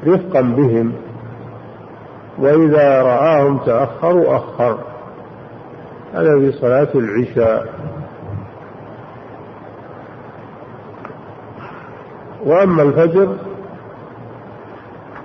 رفقا 0.08 0.42
بهم 0.42 0.94
وإذا 2.38 3.02
رآهم 3.02 3.58
تأخروا 3.58 4.38
أخر. 4.38 4.78
هذا 6.14 6.40
في 6.40 6.52
صلاة 6.52 6.88
العشاء. 6.96 7.74
وأما 12.46 12.84
الفجر 12.84 13.36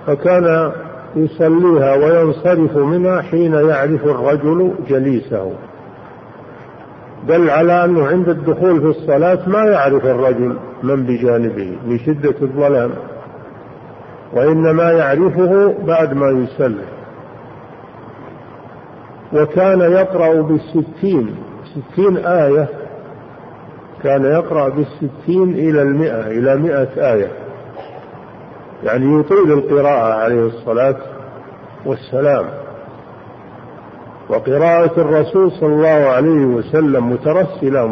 فكان 0.07 0.71
يصليها 1.15 1.95
وينصرف 1.95 2.77
منها 2.77 3.21
حين 3.21 3.53
يعرف 3.53 4.05
الرجل 4.05 4.73
جليسه. 4.89 5.51
دل 7.27 7.49
على 7.49 7.85
أنه 7.85 8.07
عند 8.07 8.29
الدخول 8.29 8.81
في 8.81 8.99
الصلاة 8.99 9.49
ما 9.49 9.65
يعرف 9.65 10.05
الرجل 10.05 10.57
من 10.83 11.03
بجانبه 11.05 11.77
شدة 12.05 12.35
الظلام. 12.41 12.91
وإنما 14.33 14.91
يعرفه 14.91 15.73
بعد 15.85 16.13
ما 16.13 16.29
يسلم. 16.29 16.85
وكان 19.33 19.81
يقرأ 19.81 20.41
بالستين 20.41 21.35
ستين 21.75 22.17
آية. 22.17 22.67
كان 24.03 24.25
يقرأ 24.25 24.69
بالستين 24.69 25.53
إلى 25.53 25.81
المئة 25.81 26.27
إلى 26.27 26.55
مئة 26.55 27.13
آية. 27.13 27.31
يعني 28.83 29.19
يطيل 29.19 29.51
القراءة 29.51 30.13
عليه 30.13 30.47
الصلاة 30.47 30.97
والسلام. 31.85 32.45
وقراءة 34.29 34.91
الرسول 34.97 35.51
صلى 35.51 35.73
الله 35.73 35.87
عليه 35.87 36.45
وسلم 36.45 37.11
مترسلة 37.11 37.87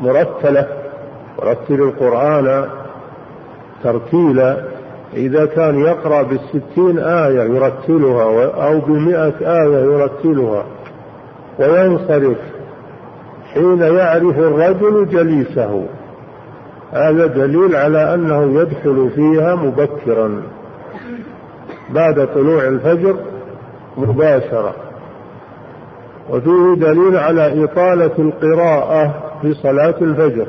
مرتلة 0.00 0.66
ورتل 1.38 1.74
القرآن 1.74 2.64
ترتيلا. 3.84 4.64
إذا 5.14 5.46
كان 5.46 5.80
يقرأ 5.80 6.22
بالستين 6.22 6.98
آية 6.98 7.42
يرتلها 7.42 8.66
أو 8.66 8.80
بمئة 8.80 9.34
آية 9.40 9.78
يرتلها 9.78 10.64
وينصرف 11.58 12.38
حين 13.54 13.80
يعرف 13.80 14.38
الرجل 14.38 15.08
جليسه. 15.08 15.86
هذا 16.92 17.26
دليل 17.26 17.76
على 17.76 18.14
أنه 18.14 18.60
يدخل 18.60 19.10
فيها 19.14 19.54
مبكرا. 19.54 20.42
بعد 21.90 22.28
طلوع 22.34 22.64
الفجر 22.68 23.16
مباشرة. 23.96 24.74
وفيه 26.30 26.74
دليل 26.74 27.16
على 27.16 27.64
إطالة 27.64 28.10
القراءة 28.18 29.14
في 29.42 29.54
صلاة 29.54 29.94
الفجر. 30.00 30.46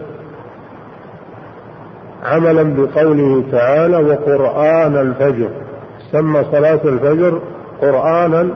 عملا 2.24 2.64
بقوله 2.64 3.44
تعالى 3.52 3.98
وقرآن 3.98 4.98
الفجر. 4.98 5.50
سمى 6.12 6.44
صلاة 6.52 6.80
الفجر 6.86 7.42
قرآنا 7.82 8.50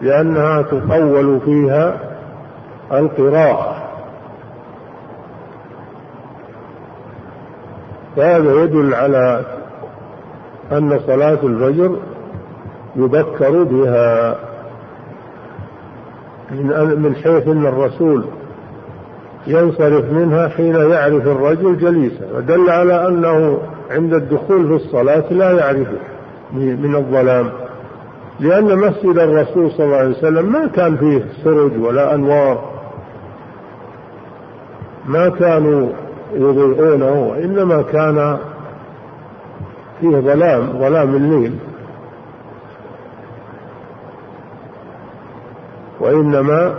لأنها 0.00 0.62
تطول 0.62 1.40
فيها 1.40 2.00
القراءة. 2.92 3.74
فهذا 8.16 8.62
يدل 8.62 8.94
على 8.94 9.44
أن 10.72 11.00
صلاة 11.06 11.38
الفجر 11.42 11.96
يذكر 12.96 13.62
بها 13.62 14.36
من 16.50 17.14
حيث 17.14 17.48
أن 17.48 17.66
الرسول 17.66 18.24
ينصرف 19.46 20.12
منها 20.12 20.48
حين 20.48 20.74
يعرف 20.74 21.26
الرجل 21.26 21.78
جليسا 21.78 22.24
ودل 22.36 22.70
على 22.70 23.08
أنه 23.08 23.58
عند 23.90 24.14
الدخول 24.14 24.68
في 24.68 24.84
الصلاة 24.84 25.32
لا 25.32 25.50
يعرفه 25.52 25.98
من 26.52 26.94
الظلام. 26.94 27.50
لأن 28.40 28.78
مسجد 28.78 29.18
الرسول 29.18 29.70
صلى 29.70 29.86
الله 29.86 29.96
عليه 29.96 30.10
وسلم 30.10 30.52
ما 30.52 30.66
كان 30.66 30.96
فيه 30.96 31.24
سرج 31.44 31.72
ولا 31.80 32.14
أنوار 32.14 32.64
ما 35.06 35.28
كانوا 35.28 35.88
يضيئونه 36.34 37.28
وإنما 37.30 37.82
كان 37.82 38.38
فيه 40.00 40.16
ظلام 40.16 40.72
ظلام 40.78 41.16
الليل. 41.16 41.54
وإنما 46.00 46.74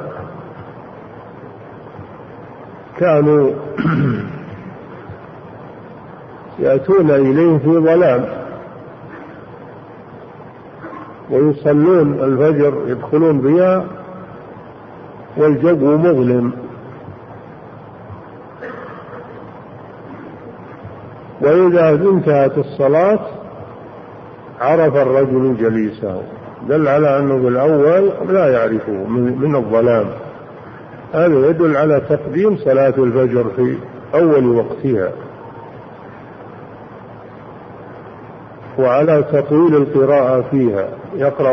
كانوا 2.97 3.51
يأتون 6.59 7.11
إليه 7.11 7.57
في 7.57 7.77
ظلام 7.79 8.25
ويصلون 11.29 12.19
الفجر 12.19 12.83
يدخلون 12.87 13.41
بها 13.41 13.85
والجو 15.37 15.97
مظلم. 15.97 16.51
وإذا 21.41 21.89
انتهت 21.89 22.57
الصلاة 22.57 23.19
عرف 24.61 24.95
الرجل 24.95 25.57
جليسه. 25.57 26.38
دل 26.67 26.87
على 26.87 27.19
أنه 27.19 27.37
بالأول 27.37 28.11
لا 28.29 28.47
يعرفه 28.47 28.91
من 29.13 29.55
الظلام. 29.55 30.05
هذا 31.13 31.49
يدل 31.49 31.77
على 31.77 32.01
تقديم 32.09 32.57
صلاة 32.57 32.93
الفجر 32.97 33.45
في 33.55 33.77
أول 34.13 34.45
وقتها. 34.45 35.11
وعلى 38.79 39.23
تطويل 39.31 39.75
القراءة 39.75 40.43
فيها. 40.51 40.87
يقرأ 41.15 41.51